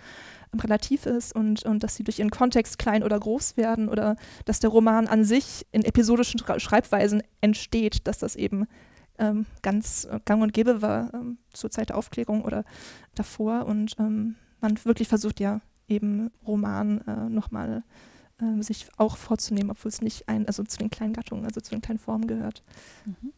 ähm, 0.56 0.60
relativ 0.60 1.06
ist 1.06 1.36
und, 1.36 1.64
und 1.66 1.84
dass 1.84 1.98
sie 1.98 2.04
durch 2.04 2.18
ihren 2.18 2.32
Kontext 2.32 2.80
klein 2.80 3.04
oder 3.04 3.20
groß 3.20 3.58
werden 3.58 3.90
oder 3.90 4.16
dass 4.46 4.60
der 4.60 4.72
Roman 4.72 5.06
an 5.06 5.24
sich 5.24 5.68
in 5.72 5.86
episodischen 5.86 6.40
Schreibweisen 6.40 7.22
entsteht, 7.42 8.08
dass 8.08 8.18
das 8.18 8.36
eben 8.36 8.66
ähm, 9.20 9.46
ganz 9.62 10.06
äh, 10.06 10.20
gang 10.26 10.42
und 10.42 10.54
gäbe 10.54 10.82
war 10.82 11.14
ähm, 11.14 11.38
zur 11.54 11.72
Zeit 11.72 11.90
der 11.90 11.98
Aufklärung 11.98 12.44
oder 12.44 12.64
davor 13.16 13.66
und 13.66 13.96
ähm, 14.00 14.36
man 14.62 14.84
wirklich 14.84 15.08
versucht 15.08 15.40
ja 15.40 15.62
eben 15.88 16.32
Roman 16.46 17.02
äh, 17.02 17.30
nochmal 17.30 17.84
äh, 18.40 18.62
sich 18.62 18.88
auch 18.98 19.18
vorzunehmen, 19.18 19.72
obwohl 19.72 19.90
es 19.90 20.02
nicht 20.02 20.28
ein, 20.28 20.48
also 20.48 20.64
zu 20.64 20.78
den 20.78 20.90
kleinen 20.90 21.14
Gattungen, 21.14 21.46
also 21.46 21.62
zu 21.62 21.72
den 21.72 21.82
kleinen 21.82 22.00
Formen 22.00 22.28
gehört. 22.28 22.64
Mhm. 23.06 23.34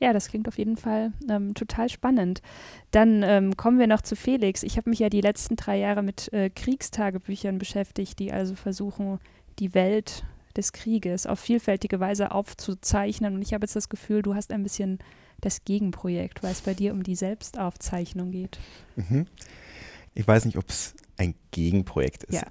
Ja, 0.00 0.12
das 0.12 0.28
klingt 0.28 0.48
auf 0.48 0.58
jeden 0.58 0.76
Fall 0.76 1.12
ähm, 1.28 1.54
total 1.54 1.88
spannend. 1.88 2.42
Dann 2.90 3.22
ähm, 3.22 3.56
kommen 3.56 3.78
wir 3.78 3.86
noch 3.86 4.02
zu 4.02 4.16
Felix. 4.16 4.62
Ich 4.62 4.76
habe 4.76 4.90
mich 4.90 4.98
ja 4.98 5.08
die 5.08 5.20
letzten 5.20 5.56
drei 5.56 5.78
Jahre 5.78 6.02
mit 6.02 6.32
äh, 6.32 6.50
Kriegstagebüchern 6.50 7.58
beschäftigt, 7.58 8.18
die 8.18 8.32
also 8.32 8.54
versuchen, 8.54 9.18
die 9.58 9.72
Welt 9.72 10.24
des 10.56 10.72
Krieges 10.72 11.26
auf 11.26 11.40
vielfältige 11.40 12.00
Weise 12.00 12.32
aufzuzeichnen. 12.32 13.34
Und 13.34 13.42
ich 13.42 13.54
habe 13.54 13.64
jetzt 13.64 13.76
das 13.76 13.88
Gefühl, 13.88 14.22
du 14.22 14.34
hast 14.34 14.52
ein 14.52 14.62
bisschen 14.62 14.98
das 15.40 15.64
Gegenprojekt, 15.64 16.42
weil 16.42 16.52
es 16.52 16.62
bei 16.62 16.74
dir 16.74 16.92
um 16.92 17.02
die 17.02 17.16
Selbstaufzeichnung 17.16 18.30
geht. 18.30 18.58
Mhm. 18.96 19.26
Ich 20.14 20.26
weiß 20.26 20.44
nicht, 20.44 20.56
ob 20.56 20.68
es 20.68 20.94
ein 21.16 21.34
Gegenprojekt 21.50 22.24
ist. 22.24 22.34
Ja. 22.34 22.46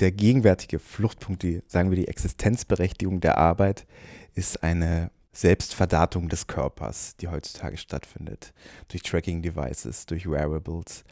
Der 0.00 0.12
gegenwärtige 0.12 0.78
Fluchtpunkt, 0.78 1.42
die, 1.42 1.62
sagen 1.66 1.90
wir 1.90 1.96
die 1.96 2.08
Existenzberechtigung 2.08 3.20
der 3.20 3.38
Arbeit, 3.38 3.86
ist 4.34 4.62
eine 4.62 5.10
Selbstverdatung 5.32 6.28
des 6.28 6.46
Körpers, 6.46 7.16
die 7.16 7.28
heutzutage 7.28 7.76
stattfindet. 7.76 8.52
Durch 8.88 9.02
Tracking-Devices, 9.02 10.06
durch 10.06 10.28
Wearables, 10.28 11.04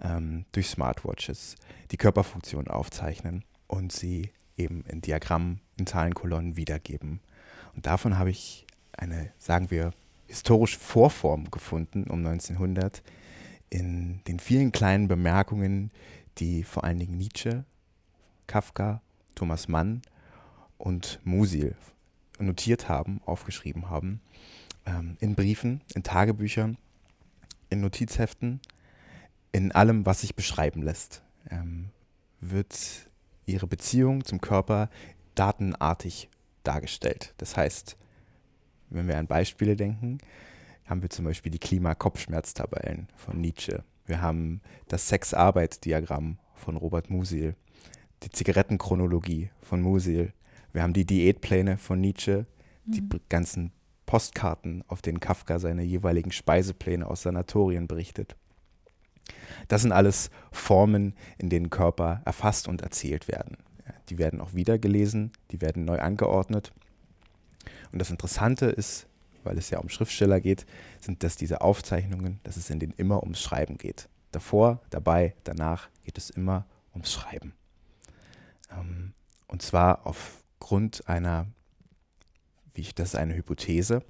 ähm, 0.00 0.44
durch 0.52 0.68
Smartwatches, 0.68 1.56
die 1.90 1.96
Körperfunktion 1.96 2.68
aufzeichnen 2.68 3.44
und 3.66 3.92
sie 3.92 4.32
eben 4.56 4.84
in 4.86 5.00
Diagrammen, 5.00 5.60
in 5.78 5.86
Zahlenkolonnen 5.86 6.56
wiedergeben. 6.56 7.20
Und 7.74 7.86
davon 7.86 8.18
habe 8.18 8.30
ich 8.30 8.66
eine, 8.92 9.30
sagen 9.38 9.70
wir, 9.70 9.92
historische 10.26 10.78
Vorform 10.78 11.50
gefunden 11.50 12.04
um 12.04 12.18
1900 12.26 13.02
in 13.70 14.20
den 14.26 14.40
vielen 14.40 14.72
kleinen 14.72 15.08
Bemerkungen, 15.08 15.90
die 16.38 16.62
vor 16.62 16.84
allen 16.84 16.98
Dingen 16.98 17.16
Nietzsche, 17.16 17.64
Kafka, 18.46 19.02
Thomas 19.34 19.68
Mann 19.68 20.02
und 20.78 21.20
Musil 21.24 21.76
notiert 22.38 22.88
haben, 22.88 23.20
aufgeschrieben 23.24 23.90
haben, 23.90 24.20
ähm, 24.86 25.16
in 25.20 25.34
Briefen, 25.34 25.82
in 25.94 26.02
Tagebüchern, 26.02 26.76
in 27.70 27.80
Notizheften, 27.80 28.60
in 29.52 29.72
allem, 29.72 30.06
was 30.06 30.20
sich 30.20 30.34
beschreiben 30.34 30.82
lässt, 30.82 31.22
ähm, 31.50 31.90
wird 32.40 33.08
ihre 33.46 33.66
Beziehung 33.66 34.24
zum 34.24 34.40
Körper 34.40 34.88
datenartig 35.38 36.28
dargestellt. 36.64 37.34
Das 37.38 37.56
heißt, 37.56 37.96
wenn 38.90 39.08
wir 39.08 39.18
an 39.18 39.26
Beispiele 39.26 39.76
denken, 39.76 40.18
haben 40.86 41.02
wir 41.02 41.10
zum 41.10 41.24
Beispiel 41.24 41.52
die 41.52 41.58
Klima-Kopfschmerztabellen 41.58 43.08
von 43.16 43.40
Nietzsche. 43.40 43.84
Wir 44.06 44.22
haben 44.22 44.62
das 44.88 45.08
Sex-Arbeit-Diagramm 45.08 46.38
von 46.54 46.76
Robert 46.76 47.10
Musil, 47.10 47.54
die 48.22 48.30
Zigarettenchronologie 48.30 49.50
von 49.60 49.82
Musil. 49.82 50.32
Wir 50.72 50.82
haben 50.82 50.94
die 50.94 51.04
Diätpläne 51.04 51.76
von 51.76 52.00
Nietzsche, 52.00 52.46
die 52.86 53.02
mhm. 53.02 53.20
ganzen 53.28 53.72
Postkarten, 54.06 54.82
auf 54.88 55.02
denen 55.02 55.20
Kafka 55.20 55.58
seine 55.58 55.82
jeweiligen 55.82 56.32
Speisepläne 56.32 57.06
aus 57.06 57.22
Sanatorien 57.22 57.86
berichtet. 57.86 58.36
Das 59.68 59.82
sind 59.82 59.92
alles 59.92 60.30
Formen, 60.50 61.14
in 61.36 61.50
denen 61.50 61.68
Körper 61.68 62.22
erfasst 62.24 62.66
und 62.66 62.80
erzählt 62.80 63.28
werden. 63.28 63.58
Die 64.08 64.18
werden 64.18 64.40
auch 64.40 64.54
wieder 64.54 64.78
gelesen, 64.78 65.32
die 65.50 65.60
werden 65.60 65.84
neu 65.84 65.98
angeordnet. 65.98 66.72
Und 67.92 67.98
das 67.98 68.10
Interessante 68.10 68.66
ist, 68.66 69.06
weil 69.44 69.58
es 69.58 69.70
ja 69.70 69.78
um 69.78 69.88
Schriftsteller 69.88 70.40
geht, 70.40 70.66
sind 71.00 71.22
das 71.22 71.36
diese 71.36 71.60
Aufzeichnungen, 71.60 72.40
dass 72.42 72.56
es 72.56 72.70
in 72.70 72.80
denen 72.80 72.92
immer 72.92 73.22
ums 73.22 73.40
Schreiben 73.40 73.78
geht. 73.78 74.08
Davor, 74.32 74.80
dabei, 74.90 75.34
danach 75.44 75.88
geht 76.04 76.18
es 76.18 76.30
immer 76.30 76.66
ums 76.92 77.12
Schreiben. 77.12 77.54
Ähm, 78.70 79.14
und 79.46 79.62
zwar 79.62 80.06
aufgrund 80.06 81.08
einer, 81.08 81.46
wie 82.74 82.82
ich 82.82 82.94
das 82.94 83.14
eine 83.14 83.34
Hypothese, 83.34 84.02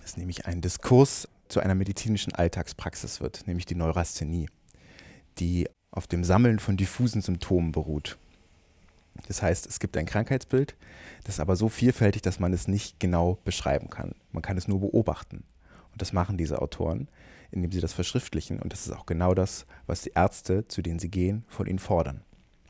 dass 0.00 0.16
nämlich 0.16 0.46
ein 0.46 0.60
Diskurs 0.60 1.28
zu 1.48 1.60
einer 1.60 1.74
medizinischen 1.74 2.32
Alltagspraxis 2.32 3.20
wird, 3.20 3.46
nämlich 3.46 3.66
die 3.66 3.74
Neurasthenie, 3.74 4.48
die 5.38 5.68
auf 5.90 6.06
dem 6.06 6.24
Sammeln 6.24 6.58
von 6.58 6.76
diffusen 6.76 7.20
Symptomen 7.20 7.72
beruht. 7.72 8.18
Das 9.28 9.42
heißt, 9.42 9.66
es 9.66 9.78
gibt 9.78 9.96
ein 9.96 10.06
Krankheitsbild, 10.06 10.76
das 11.24 11.36
ist 11.36 11.40
aber 11.40 11.56
so 11.56 11.68
vielfältig, 11.68 12.22
dass 12.22 12.40
man 12.40 12.52
es 12.52 12.68
nicht 12.68 12.98
genau 12.98 13.38
beschreiben 13.44 13.88
kann. 13.88 14.14
Man 14.32 14.42
kann 14.42 14.56
es 14.56 14.68
nur 14.68 14.80
beobachten. 14.80 15.44
Und 15.92 16.02
das 16.02 16.12
machen 16.12 16.36
diese 16.36 16.60
Autoren, 16.60 17.08
indem 17.50 17.70
sie 17.70 17.80
das 17.80 17.92
verschriftlichen. 17.92 18.60
Und 18.60 18.72
das 18.72 18.86
ist 18.86 18.92
auch 18.92 19.06
genau 19.06 19.34
das, 19.34 19.66
was 19.86 20.02
die 20.02 20.12
Ärzte, 20.14 20.66
zu 20.68 20.82
denen 20.82 20.98
sie 20.98 21.10
gehen, 21.10 21.44
von 21.48 21.66
ihnen 21.66 21.78
fordern. 21.78 22.22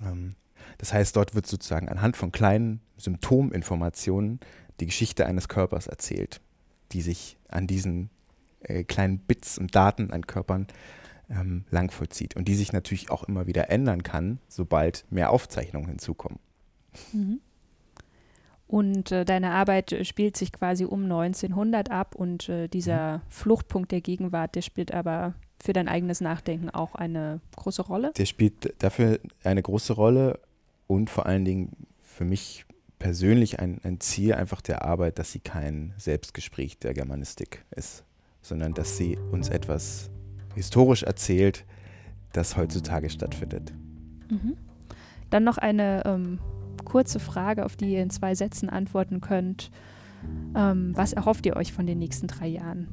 Ähm, 0.05 0.35
das 0.79 0.93
heißt, 0.93 1.17
dort 1.17 1.35
wird 1.35 1.47
sozusagen 1.47 1.89
anhand 1.89 2.17
von 2.17 2.33
kleinen 2.33 2.81
Symptominformationen 2.97 4.41
die 4.81 4.87
Geschichte 4.87 5.27
eines 5.27 5.49
Körpers 5.49 5.87
erzählt, 5.87 6.41
die 6.93 7.03
sich 7.03 7.39
an 7.49 7.67
diesen 7.67 8.11
äh, 8.63 8.85
kleinen 8.85 9.19
Bits 9.19 9.59
und 9.59 9.75
Daten 9.75 10.11
an 10.11 10.27
Körpern 10.27 10.67
ähm, 11.31 11.65
lang 11.71 11.91
vollzieht 11.91 12.37
und 12.37 12.49
die 12.49 12.55
sich 12.55 12.73
natürlich 12.73 13.11
auch 13.11 13.25
immer 13.25 13.47
wieder 13.47 13.71
ändern 13.71 14.03
kann, 14.03 14.39
sobald 14.49 15.05
mehr 15.11 15.31
Aufzeichnungen 15.31 15.89
hinzukommen. 15.89 16.39
Mhm. 17.13 17.41
Und 18.67 19.13
äh, 19.13 19.27
deine 19.27 19.51
Arbeit 19.51 19.93
äh, 19.93 20.05
spielt 20.05 20.37
sich 20.37 20.51
quasi 20.51 20.87
um 20.87 21.03
1900 21.03 21.91
ab 21.91 22.15
und 22.15 22.49
äh, 22.49 22.69
dieser 22.69 23.19
mhm. 23.19 23.23
Fluchtpunkt 23.29 23.93
der 23.93 24.01
Gegenwart, 24.01 24.55
der 24.55 24.63
spielt 24.63 24.93
aber 24.95 25.35
für 25.63 25.73
dein 25.73 25.89
eigenes 25.89 26.21
Nachdenken 26.21 26.71
auch 26.71 26.95
eine 26.95 27.41
große 27.57 27.83
Rolle? 27.83 28.13
Der 28.17 28.25
spielt 28.25 28.75
dafür 28.83 29.21
eine 29.45 29.63
große 29.63 29.93
Rolle 29.93 30.41
und 30.87 31.11
vor 31.11 31.27
allen 31.27 31.45
Dingen 31.45 31.87
für 32.01 32.25
mich 32.25 32.65
persönlich 32.99 33.61
ein, 33.61 33.81
ein 33.85 34.01
Ziel 34.01 34.35
einfach 34.35 34.61
der 34.61 34.85
Arbeit, 34.85 35.19
dass 35.19 35.33
sie 35.33 35.41
kein 35.41 35.93
Selbstgespräch 35.99 36.79
der 36.79 36.95
Germanistik 36.95 37.65
ist, 37.77 38.05
sondern 38.41 38.75
dass 38.75 38.97
sie 38.97 39.19
uns 39.33 39.49
etwas 39.49 40.11
historisch 40.55 41.03
erzählt, 41.03 41.65
das 42.33 42.57
heutzutage 42.57 43.11
stattfindet. 43.11 43.73
Mhm. 44.31 44.57
Dann 45.31 45.45
noch 45.45 45.59
eine 45.59 46.03
ähm, 46.05 46.39
kurze 46.85 47.21
Frage, 47.21 47.65
auf 47.65 47.77
die 47.77 47.93
ihr 47.93 48.03
in 48.03 48.11
zwei 48.11 48.35
Sätzen 48.35 48.69
antworten 48.69 49.21
könnt. 49.21 49.71
Ähm, 50.55 50.93
was 50.95 51.13
erhofft 51.13 51.47
ihr 51.47 51.57
euch 51.57 51.73
von 51.73 51.87
den 51.87 51.99
nächsten 51.99 52.27
drei 52.27 52.47
Jahren? 52.47 52.89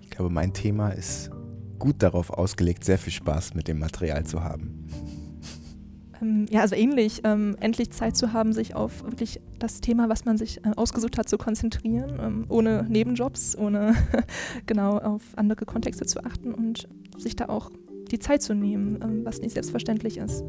Ich 0.00 0.10
glaube, 0.10 0.30
mein 0.30 0.52
Thema 0.52 0.90
ist 0.90 1.30
gut 1.78 2.02
darauf 2.02 2.30
ausgelegt, 2.30 2.84
sehr 2.84 2.98
viel 2.98 3.12
Spaß 3.12 3.54
mit 3.54 3.68
dem 3.68 3.78
Material 3.78 4.24
zu 4.24 4.42
haben. 4.42 4.86
Ähm, 6.22 6.46
ja, 6.50 6.60
also 6.60 6.74
ähnlich, 6.74 7.20
ähm, 7.24 7.56
endlich 7.60 7.90
Zeit 7.90 8.16
zu 8.16 8.32
haben, 8.32 8.52
sich 8.52 8.74
auf 8.74 9.04
wirklich 9.04 9.40
das 9.58 9.80
Thema, 9.80 10.08
was 10.08 10.24
man 10.24 10.38
sich 10.38 10.58
äh, 10.64 10.70
ausgesucht 10.76 11.18
hat, 11.18 11.28
zu 11.28 11.36
konzentrieren, 11.36 12.18
ähm, 12.20 12.44
ohne 12.48 12.86
Nebenjobs, 12.88 13.56
ohne 13.58 13.94
genau 14.66 14.98
auf 14.98 15.22
andere 15.36 15.66
Kontexte 15.66 16.06
zu 16.06 16.24
achten 16.24 16.54
und 16.54 16.88
sich 17.18 17.36
da 17.36 17.46
auch 17.46 17.70
die 18.10 18.18
Zeit 18.18 18.42
zu 18.42 18.54
nehmen, 18.54 19.00
ähm, 19.02 19.24
was 19.24 19.40
nicht 19.40 19.52
selbstverständlich 19.52 20.18
ist. 20.18 20.44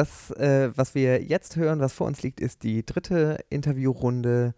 Das, 0.00 0.30
äh, 0.30 0.70
was 0.74 0.94
wir 0.94 1.22
jetzt 1.22 1.56
hören, 1.56 1.78
was 1.78 1.92
vor 1.92 2.06
uns 2.06 2.22
liegt, 2.22 2.40
ist 2.40 2.62
die 2.62 2.86
dritte 2.86 3.36
Interviewrunde 3.50 4.54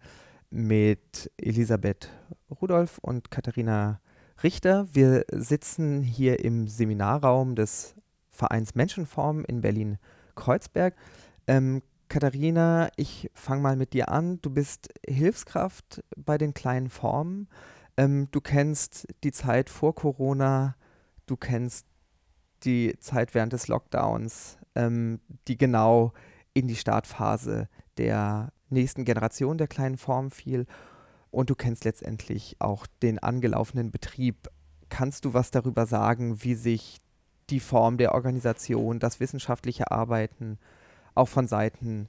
mit 0.49 1.29
Elisabeth 1.35 2.09
Rudolph 2.61 2.97
und 2.99 3.29
Katharina 3.29 3.99
Richter. 4.41 4.87
Wir 4.93 5.25
sitzen 5.33 6.01
hier 6.01 6.39
im 6.45 6.69
Seminarraum 6.69 7.55
des 7.55 7.93
Vereins 8.31 8.73
Menschenform 8.73 9.43
in 9.43 9.59
Berlin-Kreuzberg. 9.59 10.95
Ähm, 11.47 11.81
Katharina, 12.07 12.87
ich 12.95 13.29
fange 13.33 13.63
mal 13.63 13.75
mit 13.75 13.91
dir 13.91 14.07
an. 14.07 14.41
Du 14.41 14.49
bist 14.49 14.93
Hilfskraft 15.05 16.05
bei 16.15 16.37
den 16.37 16.53
kleinen 16.53 16.89
Formen. 16.89 17.49
Ähm, 17.97 18.29
du 18.31 18.39
kennst 18.39 19.07
die 19.25 19.33
Zeit 19.33 19.69
vor 19.69 19.93
Corona, 19.93 20.77
du 21.25 21.35
kennst 21.35 21.85
die 22.63 22.95
Zeit 22.97 23.35
während 23.35 23.51
des 23.51 23.67
Lockdowns 23.67 24.57
ähm, 24.75 25.19
die 25.47 25.57
genau 25.57 26.13
in 26.53 26.67
die 26.67 26.75
Startphase 26.75 27.67
der 27.97 28.51
nächsten 28.69 29.05
Generation 29.05 29.57
der 29.57 29.67
kleinen 29.67 29.97
Form 29.97 30.31
fiel. 30.31 30.65
Und 31.31 31.49
du 31.49 31.55
kennst 31.55 31.85
letztendlich 31.85 32.57
auch 32.59 32.85
den 33.01 33.19
angelaufenen 33.19 33.91
Betrieb. 33.91 34.49
Kannst 34.89 35.25
du 35.25 35.33
was 35.33 35.51
darüber 35.51 35.85
sagen, 35.85 36.43
wie 36.43 36.55
sich 36.55 36.99
die 37.49 37.59
Form 37.59 37.97
der 37.97 38.13
Organisation, 38.13 38.99
das 38.99 39.19
wissenschaftliche 39.19 39.91
Arbeiten 39.91 40.59
auch 41.15 41.27
von 41.27 41.47
Seiten 41.47 42.07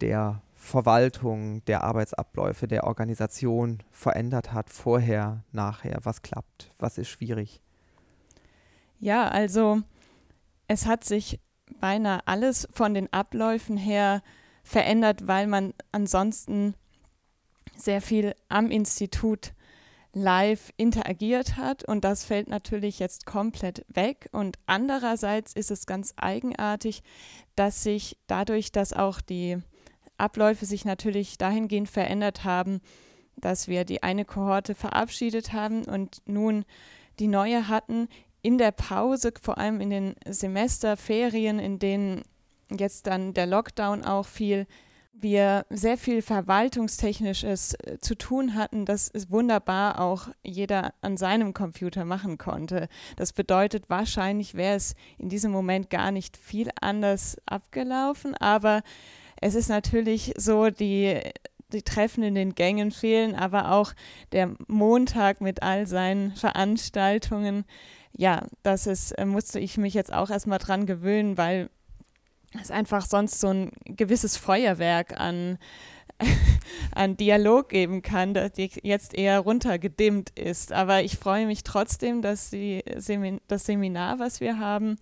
der 0.00 0.42
Verwaltung, 0.54 1.64
der 1.66 1.84
Arbeitsabläufe, 1.84 2.66
der 2.66 2.84
Organisation 2.84 3.82
verändert 3.90 4.52
hat, 4.52 4.70
vorher, 4.70 5.44
nachher? 5.52 5.98
Was 6.02 6.22
klappt? 6.22 6.72
Was 6.78 6.98
ist 6.98 7.08
schwierig? 7.08 7.60
Ja, 8.98 9.28
also 9.28 9.82
es 10.68 10.86
hat 10.86 11.04
sich 11.04 11.40
beinahe 11.80 12.26
alles 12.26 12.68
von 12.72 12.94
den 12.94 13.12
Abläufen 13.12 13.76
her 13.76 14.22
verändert, 14.62 15.26
weil 15.26 15.46
man 15.46 15.74
ansonsten 15.92 16.74
sehr 17.76 18.00
viel 18.00 18.34
am 18.48 18.70
Institut 18.70 19.52
live 20.12 20.72
interagiert 20.78 21.58
hat 21.58 21.84
und 21.84 22.02
das 22.02 22.24
fällt 22.24 22.48
natürlich 22.48 22.98
jetzt 22.98 23.26
komplett 23.26 23.84
weg. 23.88 24.30
Und 24.32 24.58
andererseits 24.64 25.52
ist 25.52 25.70
es 25.70 25.86
ganz 25.86 26.14
eigenartig, 26.16 27.02
dass 27.54 27.82
sich 27.82 28.16
dadurch, 28.26 28.72
dass 28.72 28.94
auch 28.94 29.20
die 29.20 29.58
Abläufe 30.16 30.64
sich 30.64 30.86
natürlich 30.86 31.36
dahingehend 31.36 31.90
verändert 31.90 32.44
haben, 32.44 32.80
dass 33.36 33.68
wir 33.68 33.84
die 33.84 34.02
eine 34.02 34.24
Kohorte 34.24 34.74
verabschiedet 34.74 35.52
haben 35.52 35.84
und 35.84 36.22
nun 36.24 36.64
die 37.18 37.28
neue 37.28 37.68
hatten, 37.68 38.08
in 38.46 38.58
der 38.58 38.70
Pause, 38.70 39.32
vor 39.42 39.58
allem 39.58 39.80
in 39.80 39.90
den 39.90 40.14
Semesterferien, 40.24 41.58
in 41.58 41.80
denen 41.80 42.22
jetzt 42.70 43.08
dann 43.08 43.34
der 43.34 43.46
Lockdown 43.46 44.04
auch 44.04 44.24
fiel, 44.24 44.68
wir 45.12 45.66
sehr 45.68 45.98
viel 45.98 46.22
Verwaltungstechnisches 46.22 47.74
äh, 47.74 47.98
zu 47.98 48.14
tun 48.14 48.54
hatten, 48.54 48.84
das 48.84 49.10
wunderbar 49.30 50.00
auch 50.00 50.28
jeder 50.44 50.94
an 51.00 51.16
seinem 51.16 51.54
Computer 51.54 52.04
machen 52.04 52.38
konnte. 52.38 52.86
Das 53.16 53.32
bedeutet, 53.32 53.90
wahrscheinlich 53.90 54.54
wäre 54.54 54.76
es 54.76 54.94
in 55.18 55.28
diesem 55.28 55.50
Moment 55.50 55.90
gar 55.90 56.12
nicht 56.12 56.36
viel 56.36 56.70
anders 56.80 57.38
abgelaufen, 57.46 58.36
aber 58.36 58.84
es 59.40 59.56
ist 59.56 59.70
natürlich 59.70 60.34
so, 60.36 60.70
die, 60.70 61.18
die 61.72 61.82
Treffen 61.82 62.22
in 62.22 62.36
den 62.36 62.54
Gängen 62.54 62.92
fehlen, 62.92 63.34
aber 63.34 63.72
auch 63.72 63.92
der 64.30 64.54
Montag 64.68 65.40
mit 65.40 65.64
all 65.64 65.88
seinen 65.88 66.36
Veranstaltungen 66.36 67.64
ja, 68.16 68.46
das 68.62 68.86
ist, 68.86 69.12
äh, 69.12 69.24
musste 69.24 69.60
ich 69.60 69.76
mich 69.76 69.94
jetzt 69.94 70.12
auch 70.12 70.30
erstmal 70.30 70.58
dran 70.58 70.86
gewöhnen, 70.86 71.36
weil 71.36 71.70
es 72.60 72.70
einfach 72.70 73.04
sonst 73.04 73.40
so 73.40 73.48
ein 73.48 73.70
gewisses 73.84 74.36
Feuerwerk 74.36 75.20
an, 75.20 75.58
an 76.94 77.16
Dialog 77.16 77.68
geben 77.68 78.00
kann, 78.00 78.32
das 78.32 78.52
jetzt 78.56 79.14
eher 79.14 79.40
runtergedimmt 79.40 80.30
ist. 80.30 80.72
Aber 80.72 81.02
ich 81.02 81.18
freue 81.18 81.46
mich 81.46 81.62
trotzdem, 81.62 82.22
dass 82.22 82.50
die 82.50 82.82
Semin 82.96 83.40
das 83.48 83.66
Seminar, 83.66 84.18
was 84.18 84.40
wir 84.40 84.58
haben, 84.58 84.96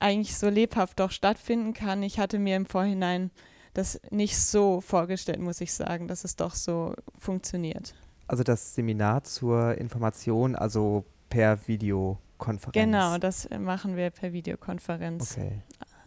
eigentlich 0.00 0.36
so 0.36 0.48
lebhaft 0.48 0.98
doch 0.98 1.12
stattfinden 1.12 1.72
kann. 1.72 2.02
Ich 2.02 2.18
hatte 2.18 2.38
mir 2.38 2.56
im 2.56 2.66
Vorhinein 2.66 3.30
das 3.74 4.00
nicht 4.10 4.36
so 4.36 4.80
vorgestellt, 4.80 5.38
muss 5.38 5.60
ich 5.60 5.72
sagen, 5.72 6.08
dass 6.08 6.24
es 6.24 6.34
doch 6.34 6.54
so 6.56 6.94
funktioniert. 7.16 7.94
Also 8.26 8.42
das 8.42 8.74
Seminar 8.74 9.22
zur 9.22 9.78
Information, 9.78 10.56
also 10.56 11.04
per 11.28 11.68
Video 11.68 12.18
Konferenz. 12.40 12.74
Genau, 12.74 13.18
das 13.18 13.48
machen 13.56 13.94
wir 13.94 14.10
per 14.10 14.32
Videokonferenz. 14.32 15.36
Okay. 15.36 15.62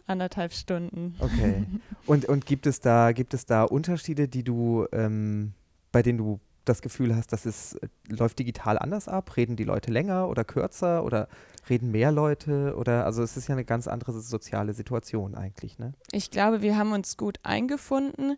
Anderthalb 0.06 0.52
Stunden. 0.52 1.16
Okay. 1.18 1.64
Und, 2.06 2.26
und 2.26 2.44
gibt 2.44 2.66
es 2.66 2.80
da, 2.80 3.12
gibt 3.12 3.32
es 3.32 3.46
da 3.46 3.62
Unterschiede, 3.62 4.28
die 4.28 4.44
du, 4.44 4.86
ähm, 4.92 5.54
bei 5.90 6.02
denen 6.02 6.18
du 6.18 6.40
das 6.66 6.82
Gefühl 6.82 7.16
hast, 7.16 7.32
dass 7.32 7.46
es 7.46 7.74
äh, 7.76 7.88
läuft 8.08 8.38
digital 8.38 8.78
anders 8.78 9.08
ab? 9.08 9.36
Reden 9.36 9.56
die 9.56 9.64
Leute 9.64 9.90
länger 9.90 10.28
oder 10.28 10.44
kürzer 10.44 11.04
oder 11.04 11.28
reden 11.70 11.90
mehr 11.90 12.12
Leute? 12.12 12.74
Oder 12.76 13.06
also 13.06 13.22
es 13.22 13.38
ist 13.38 13.48
ja 13.48 13.54
eine 13.54 13.64
ganz 13.64 13.88
andere 13.88 14.12
soziale 14.12 14.74
Situation 14.74 15.34
eigentlich, 15.34 15.78
ne? 15.78 15.94
Ich 16.12 16.30
glaube, 16.30 16.60
wir 16.60 16.76
haben 16.76 16.92
uns 16.92 17.16
gut 17.16 17.38
eingefunden. 17.42 18.36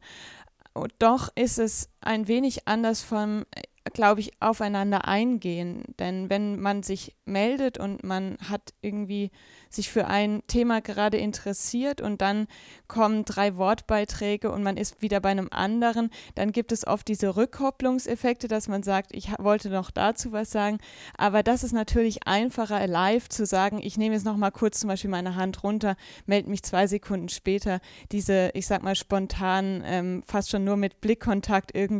Doch 0.99 1.31
ist 1.35 1.59
es 1.59 1.89
ein 2.07 2.29
wenig 2.29 2.67
anders 2.69 3.03
vom 3.03 3.45
glaube 3.93 4.21
ich, 4.21 4.33
aufeinander 4.41 5.07
eingehen. 5.07 5.85
Denn 5.99 6.31
wenn 6.31 6.61
man 6.61 6.83
sich 6.83 7.17
meldet 7.25 7.79
und 7.79 8.05
man 8.05 8.37
hat 8.49 8.75
irgendwie 8.81 9.31
sich 9.69 9.91
für 9.91 10.07
ein 10.07 10.43
Thema 10.47 10.81
gerade 10.81 11.19
interessiert 11.19 12.01
und 12.01 12.21
dann 12.21 12.47
kommen 12.89 13.25
drei 13.25 13.57
Wortbeiträge 13.57 14.51
und 14.51 14.63
man 14.63 14.77
ist 14.77 15.03
wieder 15.03 15.21
bei 15.21 15.31
einem 15.31 15.49
anderen, 15.51 16.11
dann 16.35 16.53
gibt 16.53 16.73
es 16.73 16.87
oft 16.87 17.09
diese 17.09 17.37
Rückkopplungseffekte, 17.37 18.49
dass 18.49 18.69
man 18.69 18.83
sagt, 18.83 19.15
ich 19.15 19.31
wollte 19.39 19.71
noch 19.71 19.91
dazu 19.91 20.33
was 20.33 20.51
sagen. 20.51 20.79
Aber 21.17 21.43
das 21.43 21.65
ist 21.65 21.73
natürlich 21.73 22.27
einfacher 22.27 22.87
live 22.87 23.29
zu 23.29 23.45
sagen, 23.45 23.81
ich 23.83 23.99
nehme 23.99 24.15
jetzt 24.15 24.25
noch 24.25 24.37
mal 24.37 24.51
kurz 24.51 24.81
zum 24.81 24.89
Beispiel 24.89 25.11
meine 25.11 25.37
Hand 25.37 25.63
runter, 25.63 25.97
melde 26.27 26.51
mich 26.51 26.63
zwei 26.63 26.87
Sekunden 26.87 27.29
später. 27.29 27.81
Diese, 28.13 28.51
ich 28.55 28.67
sag 28.67 28.83
mal, 28.83 28.95
spontan, 28.95 29.83
ähm, 29.85 30.23
fast 30.27 30.51
schon 30.51 30.65
nur 30.65 30.77
mit 30.77 31.01
Blickkontakt 31.01 31.75
irgendwie 31.75 31.96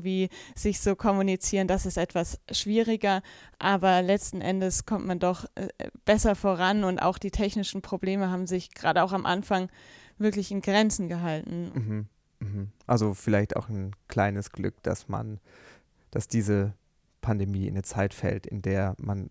sich 0.55 0.81
so 0.81 0.97
kommunizieren, 0.97 1.69
das 1.69 1.87
ist 1.87 1.97
etwas 1.97 2.41
schwieriger, 2.51 3.23
aber 3.59 4.03
letzten 4.03 4.41
Endes 4.41 4.87
kommt 4.87 5.07
man 5.07 5.19
doch 5.19 5.45
äh, 5.55 5.69
besser 6.05 6.35
voran 6.35 6.85
und 6.85 6.99
auch 6.99 7.19
die 7.19 7.31
technischen 7.31 7.83
Probleme 7.83 8.31
haben 8.31 8.47
sich 8.47 8.75
gerade 8.75 9.03
auch 9.03 9.13
am 9.13 9.27
Anfang 9.27 9.69
wirklich 10.19 10.51
in 10.51 10.61
Grenzen 10.61 11.09
gehalten. 11.09 11.73
Mhm. 11.75 12.07
Mhm. 12.41 12.71
Also 12.87 13.15
vielleicht 13.15 13.57
auch 13.57 13.69
ein 13.69 13.93
kleines 14.09 14.53
Glück, 14.53 14.83
dass 14.83 15.09
man, 15.09 15.41
dass 16.11 16.29
diese 16.29 16.75
Pandemie 17.21 17.67
in 17.67 17.75
eine 17.75 17.83
Zeit 17.83 18.15
fällt, 18.15 18.47
in 18.47 18.63
der 18.63 18.95
man 18.99 19.31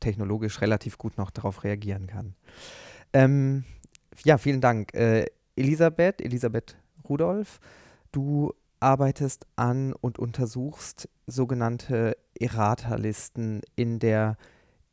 technologisch 0.00 0.60
relativ 0.60 0.98
gut 0.98 1.18
noch 1.18 1.30
darauf 1.30 1.64
reagieren 1.64 2.06
kann. 2.06 2.34
Ähm, 3.12 3.64
ja, 4.24 4.38
vielen 4.38 4.60
Dank. 4.60 4.94
Äh, 4.94 5.26
Elisabeth, 5.56 6.20
Elisabeth 6.20 6.76
Rudolph, 7.08 7.60
du 8.12 8.52
arbeitest 8.80 9.46
an 9.56 9.92
und 9.92 10.18
untersuchst 10.18 11.08
sogenannte 11.26 12.16
Errata-Listen 12.38 13.62
in 13.76 13.98
der 13.98 14.36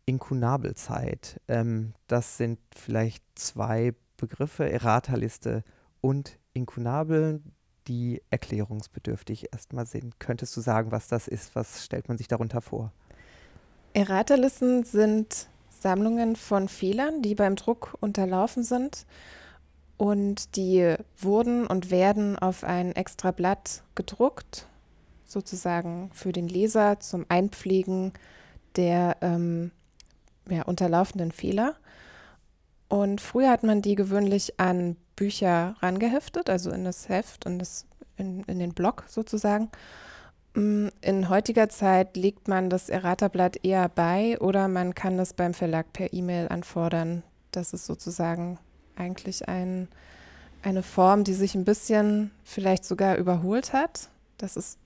Inkunabelzeit. 0.06 1.40
Ähm, 1.48 1.94
das 2.08 2.38
sind 2.38 2.60
vielleicht 2.76 3.24
zwei 3.36 3.94
Begriffe, 4.18 4.70
Errata-Liste 4.70 5.64
und 6.00 6.38
Inkunabel, 6.54 7.42
die 7.88 8.22
erklärungsbedürftig 8.30 9.52
erstmal 9.52 9.86
sind. 9.86 10.20
Könntest 10.20 10.56
du 10.56 10.62
sagen, 10.62 10.92
was 10.92 11.08
das 11.08 11.28
ist? 11.28 11.56
Was 11.56 11.86
stellt 11.86 12.08
man 12.08 12.18
sich 12.18 12.28
darunter 12.28 12.62
vor? 12.62 12.92
Errata-Listen 13.94 14.84
sind 14.84 15.48
Sammlungen 15.70 16.36
von 16.36 16.68
Fehlern, 16.68 17.22
die 17.22 17.36
beim 17.36 17.56
Druck 17.56 17.98
unterlaufen 18.00 18.64
sind 18.64 19.06
und 20.02 20.56
die 20.56 20.96
wurden 21.20 21.68
und 21.68 21.92
werden 21.92 22.36
auf 22.40 22.64
ein 22.64 22.96
extra 22.96 23.30
Blatt 23.30 23.84
gedruckt, 23.94 24.66
sozusagen 25.28 26.10
für 26.12 26.32
den 26.32 26.48
Leser 26.48 27.00
zum 27.00 27.28
Einpflegen 27.30 28.12
der 28.78 29.18
ähm, 29.22 29.70
ja, 30.50 30.64
unterlaufenden 30.64 31.32
Fehler. 31.32 31.76
Und 32.90 33.22
früher 33.22 33.52
hat 33.52 33.62
man 33.62 33.84
die 33.84 33.94
gewöhnlich 33.94 34.60
an 34.60 34.96
Bücher 35.16 35.76
rangeheftet, 35.82 36.50
also 36.50 36.72
in 36.72 36.84
das 36.84 37.08
Heft, 37.08 37.46
in, 37.46 37.60
das, 37.60 37.86
in, 38.18 38.42
in 38.46 38.58
den 38.58 38.74
Block 38.74 39.04
sozusagen. 39.08 39.70
Mm, 40.56 40.88
in 41.02 41.30
heutiger 41.30 41.70
Zeit 41.70 42.18
legt 42.18 42.48
man 42.48 42.72
das 42.72 42.90
Errata-Blatt 42.90 43.64
eher 43.64 43.88
bei 43.88 44.40
oder 44.40 44.68
man 44.68 44.96
kann 44.96 45.20
es 45.20 45.34
beim 45.34 45.54
Verlag 45.54 45.94
per 45.94 46.12
E-Mail 46.12 46.48
anfordern. 46.48 47.22
Das 47.52 47.72
ist 47.72 47.86
sozusagen 47.86 48.58
eigentlich 48.96 49.48
ein, 49.48 49.88
eine 50.64 50.84
Form, 50.84 51.24
die 51.24 51.34
sich 51.34 51.56
ein 51.56 51.66
bisschen 51.66 52.32
vielleicht 52.44 52.86
sogar 52.86 53.18
überholt 53.18 53.74
hat. 53.74 54.10
Das 54.38 54.58
ist 54.58 54.78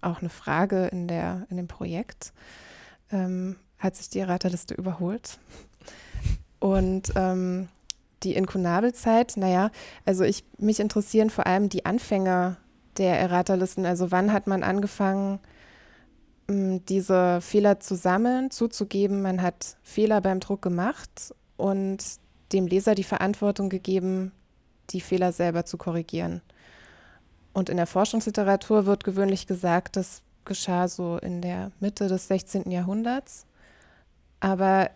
auch 0.00 0.20
eine 0.20 0.30
Frage 0.30 0.86
in, 0.86 1.08
der, 1.08 1.46
in 1.50 1.56
dem 1.56 1.68
Projekt. 1.68 2.32
Ähm, 3.12 3.56
hat 3.78 3.96
sich 3.96 4.08
die 4.08 4.20
Erraterliste 4.20 4.74
überholt? 4.74 5.38
Und 6.58 7.12
ähm, 7.16 7.68
die 8.22 8.34
Inkunabelzeit, 8.34 9.36
naja, 9.36 9.70
also 10.04 10.24
ich, 10.24 10.44
mich 10.58 10.78
interessieren 10.78 11.30
vor 11.30 11.46
allem 11.46 11.68
die 11.68 11.86
Anfänger 11.86 12.58
der 12.98 13.18
Erraterlisten. 13.18 13.86
Also 13.86 14.10
wann 14.10 14.32
hat 14.32 14.46
man 14.46 14.62
angefangen, 14.62 15.40
ähm, 16.48 16.84
diese 16.86 17.40
Fehler 17.40 17.80
zu 17.80 17.94
sammeln, 17.94 18.50
zuzugeben, 18.50 19.22
man 19.22 19.40
hat 19.40 19.78
Fehler 19.82 20.20
beim 20.20 20.40
Druck 20.40 20.62
gemacht 20.62 21.34
und 21.56 21.98
dem 22.52 22.66
Leser 22.66 22.94
die 22.94 23.04
Verantwortung 23.04 23.68
gegeben, 23.68 24.32
die 24.90 25.00
Fehler 25.00 25.32
selber 25.32 25.64
zu 25.64 25.76
korrigieren. 25.78 26.42
Und 27.52 27.68
in 27.68 27.76
der 27.76 27.86
Forschungsliteratur 27.86 28.86
wird 28.86 29.04
gewöhnlich 29.04 29.46
gesagt, 29.46 29.96
das 29.96 30.22
geschah 30.44 30.88
so 30.88 31.18
in 31.18 31.42
der 31.42 31.72
Mitte 31.80 32.08
des 32.08 32.28
16. 32.28 32.70
Jahrhunderts. 32.70 33.46
Aber 34.40 34.90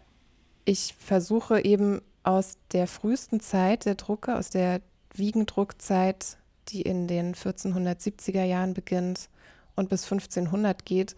ich 0.64 0.95
versuche 0.99 1.62
eben 1.64 2.01
aus 2.23 2.57
der 2.73 2.87
frühesten 2.87 3.40
Zeit 3.40 3.85
der 3.85 3.97
Drucke, 3.97 4.37
aus 4.37 4.51
der 4.51 4.81
Wiegendruckzeit, 5.12 6.38
die 6.69 6.83
in 6.83 7.07
den 7.07 7.35
1470er 7.35 8.45
Jahren 8.45 8.75
beginnt 8.75 9.29
und 9.77 9.90
bis 9.90 10.05
1500 10.05 10.85
geht, 10.85 11.14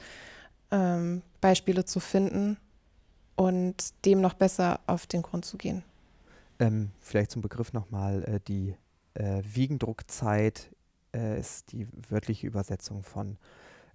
ähm, 0.70 1.22
Beispiele 1.40 1.84
zu 1.84 2.00
finden 2.00 2.56
und 3.36 3.94
dem 4.04 4.20
noch 4.20 4.34
besser 4.34 4.80
auf 4.86 5.06
den 5.06 5.22
Grund 5.22 5.44
zu 5.44 5.56
gehen. 5.56 5.84
Ähm, 6.58 6.90
vielleicht 7.00 7.30
zum 7.30 7.42
Begriff 7.42 7.72
nochmal, 7.72 8.24
äh, 8.24 8.40
die 8.46 8.74
äh, 9.14 9.42
Wiegendruckzeit 9.44 10.70
äh, 11.14 11.38
ist 11.38 11.72
die 11.72 11.86
wörtliche 12.08 12.46
Übersetzung 12.46 13.02
von 13.02 13.36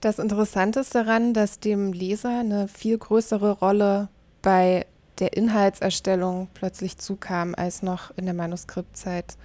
Das 0.03 0.19
Interessante 0.19 0.81
ist 0.81 0.97
daran, 0.97 1.33
dass 1.33 1.61
dem 1.61 1.93
Leser 1.93 2.41
eine 2.41 2.67
viel 2.67 2.99
größere 2.99 3.53
Rolle 3.53 4.09
bei 4.43 4.85
der 5.21 5.37
Inhaltserstellung 5.37 6.49
plötzlich 6.55 6.99
zukam 6.99 7.55
als 7.57 7.83
noch 7.83 8.11
in 8.17 8.25
der 8.25 8.35
Manuskriptzeit, 8.35 9.37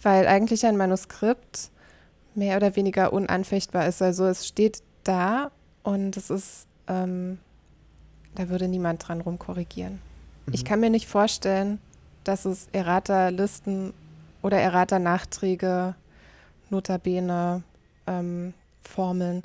weil 0.00 0.26
eigentlich 0.26 0.64
ein 0.64 0.78
Manuskript 0.78 1.70
mehr 2.34 2.56
oder 2.56 2.76
weniger 2.76 3.12
unanfechtbar 3.12 3.86
ist. 3.86 4.00
Also 4.00 4.24
es 4.24 4.48
steht 4.48 4.82
da 5.04 5.50
und 5.82 6.16
es 6.16 6.30
ist, 6.30 6.66
ähm, 6.88 7.38
da 8.36 8.48
würde 8.48 8.68
niemand 8.68 9.06
dran 9.06 9.20
rumkorrigieren. 9.20 10.00
Mhm. 10.46 10.54
Ich 10.54 10.64
kann 10.64 10.80
mir 10.80 10.88
nicht 10.88 11.08
vorstellen, 11.08 11.78
dass 12.24 12.46
es 12.46 12.68
Errata-Listen 12.72 13.92
oder 14.40 14.58
Errata-Nachträge, 14.58 15.94
Notabene, 16.70 17.62
ähm, 18.06 18.54
Formeln 18.82 19.44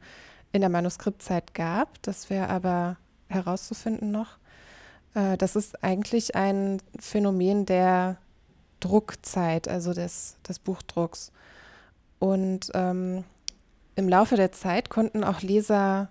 in 0.56 0.62
der 0.62 0.70
Manuskriptzeit 0.70 1.54
gab. 1.54 2.02
Das 2.02 2.30
wäre 2.30 2.50
aber 2.50 2.98
herauszufinden 3.28 4.12
noch. 4.12 4.38
Äh, 5.14 5.38
das 5.38 5.56
ist 5.56 5.84
eigentlich 5.84 6.36
ein 6.36 6.82
Phänomen 6.98 7.66
der 7.66 8.18
Druckzeit, 8.80 9.68
also 9.68 9.94
des, 9.94 10.38
des 10.48 10.60
Buchdrucks. 10.60 11.32
Und 12.20 12.72
ähm, 12.74 13.24
im 13.96 14.10
Laufe 14.10 14.36
der 14.36 14.52
Zeit 14.52 14.90
konnten 14.90 15.24
auch 15.24 15.42
Leser 15.42 16.10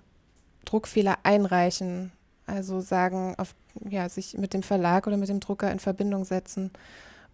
Druckfehler 0.64 1.18
einreichen, 1.22 2.12
also 2.47 2.80
sagen, 2.80 3.34
auf, 3.38 3.55
ja, 3.88 4.09
sich 4.09 4.36
mit 4.36 4.55
dem 4.55 4.62
Verlag 4.62 5.07
oder 5.07 5.16
mit 5.16 5.28
dem 5.28 5.40
Drucker 5.40 5.70
in 5.70 5.78
Verbindung 5.78 6.24
setzen 6.24 6.70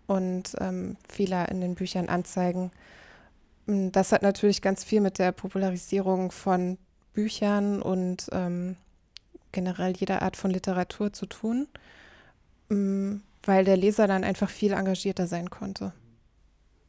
und 0.06 0.56
ähm, 0.60 0.96
Fehler 1.08 1.48
in 1.48 1.60
den 1.60 1.74
Büchern 1.74 2.08
anzeigen. 2.08 2.70
Das 3.66 4.10
hat 4.10 4.22
natürlich 4.22 4.62
ganz 4.62 4.82
viel 4.82 5.00
mit 5.00 5.18
der 5.18 5.30
Popularisierung 5.30 6.32
von 6.32 6.78
Büchern 7.20 7.82
und 7.82 8.28
ähm, 8.32 8.76
generell 9.52 9.94
jeder 9.94 10.22
Art 10.22 10.36
von 10.36 10.50
Literatur 10.50 11.12
zu 11.12 11.26
tun, 11.26 11.68
mm, 12.70 13.16
weil 13.42 13.64
der 13.64 13.76
Leser 13.76 14.06
dann 14.06 14.24
einfach 14.24 14.48
viel 14.48 14.72
engagierter 14.72 15.26
sein 15.26 15.50
konnte. 15.50 15.92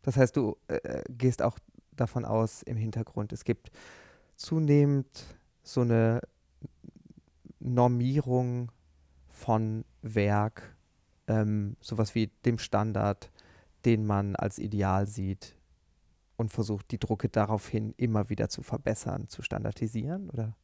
Das 0.03 0.15
heißt, 0.15 0.37
du 0.37 0.55
äh, 0.69 0.75
äh, 0.75 1.03
gehst 1.09 1.41
auch 1.41 1.59
davon 1.97 2.23
aus 2.23 2.63
im 2.63 2.77
Hintergrund, 2.77 3.33
es 3.33 3.43
gibt 3.43 3.71
zunehmend 4.37 5.07
so 5.63 5.81
eine 5.81 6.21
Normierung 7.59 8.71
von 9.27 9.83
Werk, 10.01 10.75
ähm, 11.27 11.75
sowas 11.81 12.15
wie 12.15 12.27
dem 12.45 12.57
Standard, 12.57 13.29
den 13.83 14.05
man 14.05 14.37
als 14.37 14.59
Ideal 14.59 15.07
sieht 15.07 15.55
und 16.41 16.51
versucht, 16.51 16.91
die 16.91 16.99
Drucke 16.99 17.29
daraufhin 17.29 17.93
immer 17.97 18.29
wieder 18.29 18.49
zu 18.49 18.63
verbessern, 18.63 19.29
zu 19.29 19.41
standardisieren, 19.41 20.29
oder? 20.29 20.55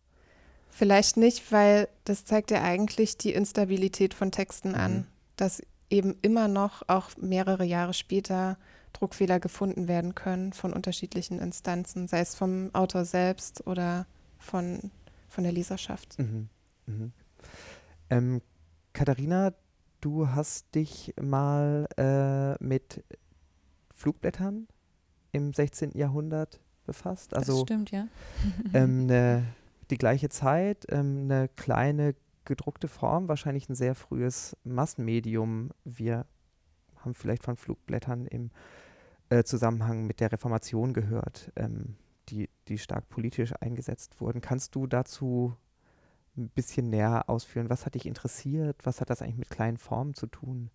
Vielleicht 0.70 1.16
nicht, 1.16 1.52
weil 1.52 1.88
das 2.04 2.26
zeigt 2.26 2.52
ja 2.52 2.62
eigentlich 2.62 3.18
die 3.18 3.32
Instabilität 3.34 4.14
von 4.14 4.32
Texten 4.32 4.70
mhm. 4.70 4.76
an, 4.76 5.08
dass 5.38 5.62
eben 5.90 6.18
immer 6.22 6.48
noch, 6.50 6.84
auch 6.88 7.16
mehrere 7.18 7.64
Jahre 7.64 7.94
später, 7.94 8.58
Druckfehler 8.94 9.40
gefunden 9.40 9.88
werden 9.88 10.16
können 10.16 10.54
von 10.54 10.74
unterschiedlichen 10.74 11.40
Instanzen, 11.40 12.08
sei 12.08 12.20
es 12.20 12.36
vom 12.36 12.74
Autor 12.74 13.06
selbst 13.06 13.66
oder 13.68 14.08
von, 14.40 14.92
von 15.30 15.44
der 15.44 15.54
Leserschaft. 15.54 16.18
Mhm. 16.18 16.50
Mhm. 16.88 17.12
Ähm, 18.10 18.42
Katharina, 18.94 19.54
du 20.02 20.30
hast 20.30 20.74
dich 20.74 21.14
mal 21.22 21.88
äh, 21.98 22.64
mit 22.64 23.04
Flugblättern 23.94 24.68
im 25.38 25.54
16. 25.54 25.92
Jahrhundert 25.98 26.60
befasst. 26.86 27.34
Also, 27.36 27.54
das 27.54 27.62
stimmt, 27.62 27.92
ja. 27.92 28.08
ähm, 28.74 29.06
ne, 29.06 29.44
die 29.90 29.98
gleiche 29.98 30.30
Zeit, 30.30 30.86
ähm, 30.90 31.24
eine 31.24 31.48
kleine 31.50 32.16
gedruckte 32.46 32.88
Form, 32.88 33.28
wahrscheinlich 33.28 33.70
ein 33.70 33.76
sehr 33.76 33.94
frühes 33.94 34.56
Massenmedium. 34.64 35.72
Wir 35.84 36.26
haben 36.98 37.14
vielleicht 37.14 37.44
von 37.44 37.58
Flugblättern 37.58 38.26
im 38.26 38.52
äh, 39.30 39.44
Zusammenhang 39.44 40.08
mit 40.08 40.20
der 40.20 40.32
Reformation 40.32 40.94
gehört, 40.94 41.52
ähm, 41.56 41.96
die, 42.30 42.50
die 42.68 42.78
stark 42.78 43.10
politisch 43.10 43.54
eingesetzt 43.60 44.20
wurden. 44.20 44.42
Kannst 44.42 44.76
du 44.76 44.88
dazu 44.88 45.56
ein 46.38 46.50
bisschen 46.50 46.90
näher 46.90 47.30
ausführen? 47.30 47.70
Was 47.70 47.86
hat 47.86 47.96
dich 47.96 48.06
interessiert? 48.06 48.78
Was 48.84 49.02
hat 49.02 49.10
das 49.10 49.22
eigentlich 49.22 49.38
mit 49.38 49.50
kleinen 49.50 49.78
Formen 49.78 50.14
zu 50.14 50.28
tun? 50.28 50.70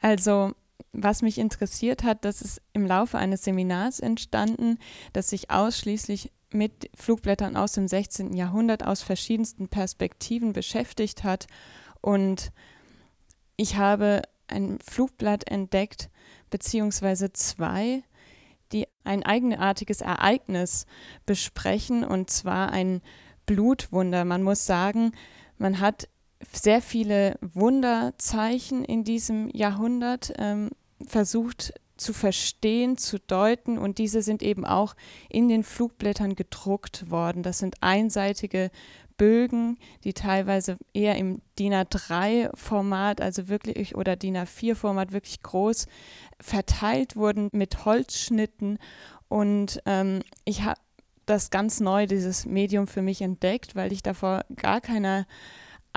Also, 0.00 0.54
was 0.92 1.22
mich 1.22 1.38
interessiert 1.38 2.02
hat, 2.02 2.24
das 2.24 2.42
ist 2.42 2.60
im 2.72 2.86
Laufe 2.86 3.18
eines 3.18 3.44
Seminars 3.44 4.00
entstanden, 4.00 4.78
das 5.12 5.30
sich 5.30 5.50
ausschließlich 5.50 6.32
mit 6.50 6.90
Flugblättern 6.94 7.56
aus 7.56 7.72
dem 7.72 7.88
16. 7.88 8.34
Jahrhundert 8.34 8.84
aus 8.84 9.02
verschiedensten 9.02 9.68
Perspektiven 9.68 10.52
beschäftigt 10.52 11.24
hat. 11.24 11.46
Und 12.00 12.52
ich 13.56 13.76
habe 13.76 14.22
ein 14.46 14.78
Flugblatt 14.80 15.48
entdeckt, 15.48 16.10
beziehungsweise 16.50 17.32
zwei, 17.32 18.02
die 18.72 18.86
ein 19.04 19.22
eigenartiges 19.22 20.00
Ereignis 20.00 20.86
besprechen, 21.26 22.04
und 22.04 22.30
zwar 22.30 22.70
ein 22.70 23.02
Blutwunder. 23.46 24.24
Man 24.24 24.42
muss 24.42 24.66
sagen, 24.66 25.12
man 25.58 25.80
hat 25.80 26.08
sehr 26.52 26.80
viele 26.80 27.38
Wunderzeichen 27.40 28.84
in 28.84 29.04
diesem 29.04 29.50
Jahrhundert 29.50 30.32
ähm, 30.38 30.70
versucht 31.06 31.74
zu 31.96 32.12
verstehen, 32.12 32.96
zu 32.96 33.18
deuten 33.18 33.76
und 33.76 33.98
diese 33.98 34.22
sind 34.22 34.42
eben 34.42 34.64
auch 34.64 34.94
in 35.28 35.48
den 35.48 35.64
Flugblättern 35.64 36.36
gedruckt 36.36 37.10
worden. 37.10 37.42
Das 37.42 37.58
sind 37.58 37.76
einseitige 37.80 38.70
Bögen, 39.16 39.78
die 40.04 40.14
teilweise 40.14 40.78
eher 40.94 41.16
im 41.16 41.42
DIN 41.58 41.74
A3-Format, 41.74 43.20
also 43.20 43.48
wirklich, 43.48 43.96
oder 43.96 44.14
DIN 44.14 44.36
A4-Format 44.36 45.12
wirklich 45.12 45.42
groß 45.42 45.86
verteilt 46.40 47.16
wurden 47.16 47.48
mit 47.52 47.84
Holzschnitten. 47.84 48.78
Und 49.28 49.82
ähm, 49.86 50.20
ich 50.44 50.62
habe 50.62 50.80
das 51.26 51.50
ganz 51.50 51.80
neu, 51.80 52.06
dieses 52.06 52.46
Medium 52.46 52.86
für 52.86 53.02
mich 53.02 53.20
entdeckt, 53.20 53.74
weil 53.74 53.92
ich 53.92 54.02
davor 54.02 54.44
gar 54.54 54.80
keine 54.80 55.26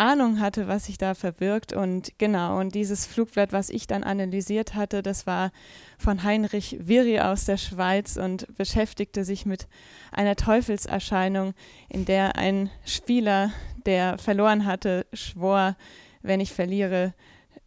Ahnung 0.01 0.39
hatte, 0.39 0.67
was 0.67 0.85
sich 0.85 0.97
da 0.97 1.13
verbirgt. 1.13 1.73
Und 1.73 2.13
genau, 2.17 2.59
und 2.59 2.73
dieses 2.73 3.05
Flugblatt, 3.05 3.53
was 3.53 3.69
ich 3.69 3.85
dann 3.85 4.03
analysiert 4.03 4.73
hatte, 4.73 5.03
das 5.03 5.27
war 5.27 5.51
von 5.99 6.23
Heinrich 6.23 6.77
Virri 6.81 7.19
aus 7.19 7.45
der 7.45 7.57
Schweiz 7.57 8.17
und 8.17 8.47
beschäftigte 8.57 9.23
sich 9.23 9.45
mit 9.45 9.67
einer 10.11 10.35
Teufelserscheinung, 10.35 11.53
in 11.87 12.05
der 12.05 12.35
ein 12.35 12.71
Spieler, 12.83 13.51
der 13.85 14.17
verloren 14.17 14.65
hatte, 14.65 15.05
schwor, 15.13 15.75
wenn 16.23 16.39
ich 16.39 16.51
verliere, 16.51 17.13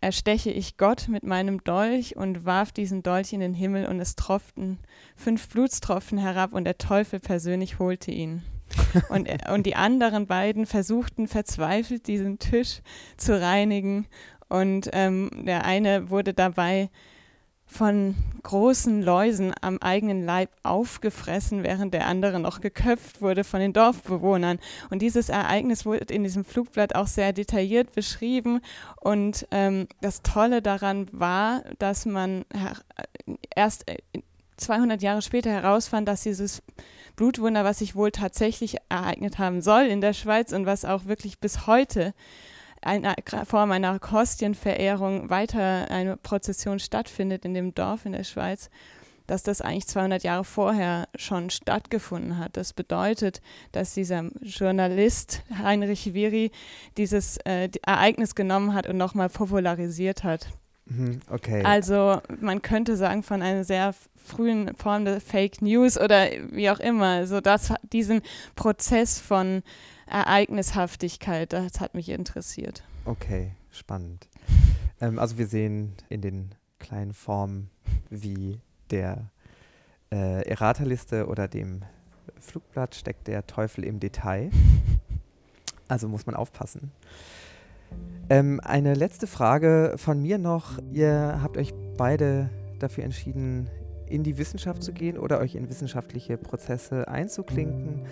ersteche 0.01 0.51
ich 0.51 0.76
Gott 0.76 1.07
mit 1.09 1.22
meinem 1.22 1.62
Dolch 1.62 2.16
und 2.16 2.45
warf 2.45 2.72
diesen 2.72 3.05
Dolch 3.05 3.32
in 3.32 3.41
den 3.41 3.55
Himmel 3.55 3.87
und 3.87 4.01
es 4.01 4.16
tropften 4.16 4.78
fünf 5.14 5.49
Blutstropfen 5.49 6.18
herab 6.18 6.53
und 6.53 6.64
der 6.64 6.78
Teufel 6.78 7.20
persönlich 7.20 7.78
holte 7.78 8.11
ihn. 8.11 8.43
und, 9.09 9.27
äh, 9.27 9.39
und 9.53 9.66
die 9.66 9.77
anderen 9.77 10.27
beiden 10.27 10.66
versuchten 10.66 11.29
verzweifelt 11.29 12.07
diesen 12.07 12.39
Tisch 12.39 12.81
zu 13.16 13.41
reinigen 13.41 14.07
und 14.49 14.91
ähm, 14.93 15.31
der 15.45 15.64
eine 15.64 16.11
wurde 16.11 16.35
dabei 16.35 16.91
von 17.66 18.14
großen 18.43 19.03
Läusen 19.03 19.53
am 19.61 19.79
eigenen 19.79 20.25
Leib 20.25 20.51
aufgefressen, 20.62 21.64
während 21.64 21.95
der 21.95 22.07
andere 22.07 22.39
noch 22.39 22.61
geköpft 22.61 23.20
wurde 23.22 23.43
von 23.43 23.59
den 23.59 23.72
Dorfbewohnern. 23.72 24.59
Und 24.91 25.03
dieses 25.03 25.29
Ereignis 25.29 25.87
wurde 25.87 26.14
in 26.14 26.22
diesem 26.22 26.45
Flugblatt 26.45 26.95
auch 26.95 27.07
sehr 27.07 27.33
detailliert 27.33 27.93
beschrieben. 27.95 28.61
Und 29.01 29.49
ähm, 29.51 29.89
das 30.01 30.22
Tolle 30.22 30.62
daran 30.62 31.09
war, 31.11 31.64
dass 31.79 32.07
man 32.07 32.45
erst 33.57 33.87
200 34.57 35.03
äh, 35.03 35.05
Jahre 35.05 35.22
später 35.22 35.51
herausfand, 35.51 36.07
dass 36.07 36.22
dieses 36.22 36.62
Blutwunder, 37.17 37.65
was 37.65 37.79
sich 37.79 37.95
wohl 37.95 38.11
tatsächlich 38.11 38.77
ereignet 38.89 39.39
haben 39.39 39.61
soll 39.61 39.85
in 39.85 40.01
der 40.01 40.12
Schweiz 40.12 40.53
und 40.53 40.67
was 40.67 40.85
auch 40.85 41.07
wirklich 41.07 41.39
bis 41.39 41.67
heute 41.67 42.15
eine 42.83 43.15
Form 43.47 43.73
einer 43.73 43.99
Kostienverehrung 43.99 45.31
weiter 45.31 45.91
eine 45.91 46.17
Prozession 46.17 46.79
stattfindet 46.79 47.45
in 47.45 47.55
dem 47.55 47.75
Dorf 47.75 48.05
in 48.05 48.12
der 48.12 48.25
Schweiz, 48.25 48.69
dass 49.27 49.43
das 49.43 49.62
eigentlich 49.62 49.87
200 49.87 50.23
Jahre 50.23 50.45
vorher 50.45 51.09
schon 51.17 51.49
stattgefunden 51.51 52.39
hat. 52.39 52.57
Das 52.57 52.73
bedeutet, 52.73 53.41
dass 53.73 53.95
dieser 53.95 54.31
Journalist 54.43 55.43
Heinrich 55.62 56.12
Viri 56.12 56.51
dieses 56.99 57.39
äh, 57.39 57.71
Ereignis 57.83 58.35
genommen 58.35 58.75
hat 58.75 58.87
und 58.87 58.99
nochmal 58.99 59.31
popularisiert 59.31 60.25
hat. 60.25 60.49
Mhm, 60.87 61.20
okay. 61.30 61.62
Also 61.64 62.20
man 62.41 62.62
könnte 62.62 62.97
sagen 62.97 63.22
von 63.22 63.43
einer 63.43 63.64
sehr 63.64 63.95
frühen 64.16 64.74
Form 64.76 65.05
der 65.05 65.20
Fake 65.20 65.62
News 65.62 65.99
oder 65.99 66.28
wie 66.51 66.70
auch 66.70 66.80
immer, 66.80 67.26
so 67.26 67.41
dass 67.41 67.72
diesen 67.93 68.22
Prozess 68.55 69.18
von 69.18 69.62
Ereignishaftigkeit, 70.07 71.53
das 71.53 71.80
hat 71.80 71.95
mich 71.95 72.09
interessiert. 72.09 72.82
Okay, 73.05 73.53
spannend. 73.70 74.28
ähm, 75.01 75.18
also 75.18 75.39
wir 75.39 75.47
sehen 75.47 75.95
in 76.09 76.20
den 76.20 76.55
kleinen 76.78 77.14
Formen 77.14 77.70
wie 78.11 78.61
der 78.91 79.30
äh, 80.12 80.47
Errata-Liste 80.47 81.26
oder 81.26 81.49
dem 81.49 81.82
Flugblatt 82.39 82.95
steckt 82.95 83.26
der 83.26 83.47
Teufel 83.47 83.85
im 83.85 84.01
Detail. 84.01 84.51
Also 85.87 86.09
muss 86.09 86.24
man 86.24 86.35
aufpassen. 86.35 86.93
Ähm, 88.30 88.61
eine 88.62 88.95
letzte 88.95 89.26
Frage 89.26 89.95
von 89.97 90.20
mir 90.20 90.38
noch. 90.38 90.78
Ihr 90.92 91.40
habt 91.42 91.57
euch 91.57 91.74
beide 91.97 92.49
dafür 92.78 93.05
entschieden, 93.05 93.68
in 94.07 94.22
die 94.22 94.38
Wissenschaft 94.38 94.82
zu 94.82 94.92
gehen 94.92 95.18
oder 95.18 95.40
euch 95.40 95.55
in 95.55 95.68
wissenschaftliche 95.68 96.36
Prozesse 96.36 97.09
einzuklinken. 97.09 98.07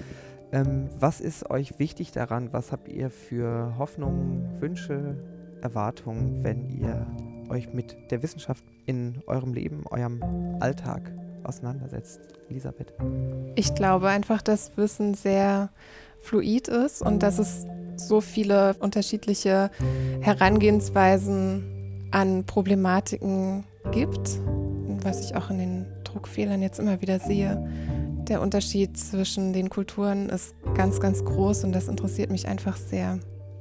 Ähm, 0.53 0.91
was 0.99 1.21
ist 1.21 1.49
euch 1.51 1.79
wichtig 1.79 2.13
daran? 2.13 2.53
Was 2.53 2.73
habt 2.73 2.89
ihr 2.89 3.11
für 3.11 3.75
Hoffnungen, 3.79 4.61
Wünsche, 4.61 5.17
Erwartungen, 5.63 6.45
wenn 6.45 6.69
ihr 6.69 7.07
euch 7.49 7.73
mit 7.73 7.97
der 8.11 8.23
Wissenschaft 8.23 8.65
in 8.87 9.23
eurem 9.27 9.55
Leben, 9.55 9.85
eurem 9.91 10.23
Alltag 10.61 11.11
auseinandersetzt? 11.45 12.21
Elisabeth. 12.51 12.93
Ich 13.55 13.75
glaube 13.75 14.09
einfach, 14.09 14.43
dass 14.43 14.77
Wissen 14.77 15.15
sehr 15.15 15.71
fluid 16.21 16.69
ist 16.69 17.03
und 17.03 17.23
dass 17.23 17.39
es 17.39 17.67
so 17.97 18.21
viele 18.21 18.75
unterschiedliche 18.81 19.71
Herangehensweisen 20.21 22.09
an 22.11 22.45
Problematiken 22.45 23.65
gibt, 23.93 24.39
was 25.03 25.25
ich 25.25 25.37
auch 25.37 25.51
in 25.51 25.59
den 25.59 25.87
Druckfehlern 26.05 26.63
jetzt 26.63 26.79
immer 26.79 27.01
wieder 27.01 27.19
sehe 27.19 27.67
der 28.29 28.41
Unterschied 28.41 28.97
zwischen 28.97 29.53
den 29.53 29.69
Kulturen 29.69 30.29
ist 30.29 30.55
ganz, 30.75 31.01
ganz 31.01 31.25
groß 31.25 31.65
und 31.65 31.73
das 31.73 31.89
interessiert 31.89 32.31
mich 32.31 32.49
einfach 32.49 32.77
sehr. 32.77 33.19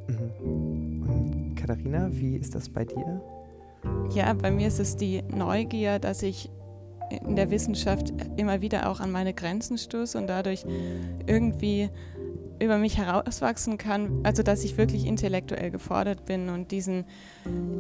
Mhm. 0.08 1.04
Und 1.08 1.56
Katharina, 1.56 2.10
wie 2.12 2.38
ist 2.38 2.56
das 2.56 2.70
bei 2.70 2.86
dir? 2.86 3.22
Ja, 4.14 4.32
bei 4.34 4.52
mir 4.52 4.68
ist 4.68 4.80
es 4.80 4.96
die 4.96 5.24
Neugier, 5.24 6.00
dass 6.00 6.22
ich 6.22 6.50
in 7.26 7.36
der 7.36 7.52
Wissenschaft 7.52 8.14
immer 8.38 8.62
wieder 8.62 8.90
auch 8.90 9.00
an 9.00 9.12
meine 9.12 9.34
Grenzen 9.34 9.78
stoße 9.78 10.18
und 10.18 10.28
dadurch 10.28 10.64
irgendwie 11.26 11.90
über 12.62 12.78
mich 12.78 12.98
herauswachsen 12.98 13.78
kann, 13.78 14.22
also 14.24 14.44
dass 14.44 14.64
ich 14.64 14.78
wirklich 14.78 15.06
intellektuell 15.06 15.72
gefordert 15.72 16.26
bin 16.26 16.50
und 16.50 16.72
diesen, 16.72 17.06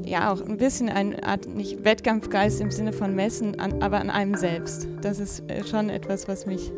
ja 0.04 0.32
auch 0.32 0.42
ein 0.42 0.58
bisschen 0.58 0.90
eine 0.90 1.24
Art, 1.24 1.48
nicht 1.48 1.84
Wettkampfgeist 1.84 2.62
im 2.62 2.72
Sinne 2.72 2.94
von 2.94 3.16
Messen, 3.16 3.60
an, 3.60 3.82
aber 3.82 4.00
an 4.00 4.10
einem 4.10 4.36
selbst. 4.36 4.88
Das 5.02 5.20
ist 5.20 5.50
äh, 5.50 5.64
schon 5.64 5.90
etwas, 5.90 6.28
was 6.28 6.46
mich 6.46 6.72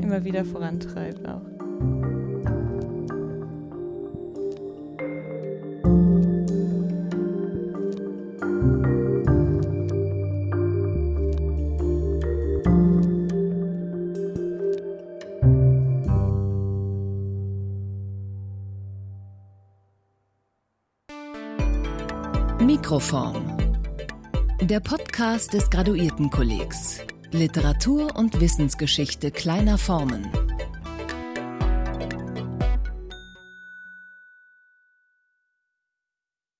immer 0.00 0.24
wieder 0.24 0.44
vorantreibt 0.44 1.26
auch. 1.28 1.57
Mikroform. 22.98 23.56
Der 24.60 24.80
Podcast 24.80 25.54
des 25.54 25.70
Graduiertenkollegs. 25.70 26.98
Literatur 27.30 28.16
und 28.16 28.40
Wissensgeschichte 28.40 29.30
kleiner 29.30 29.78
Formen. 29.78 30.28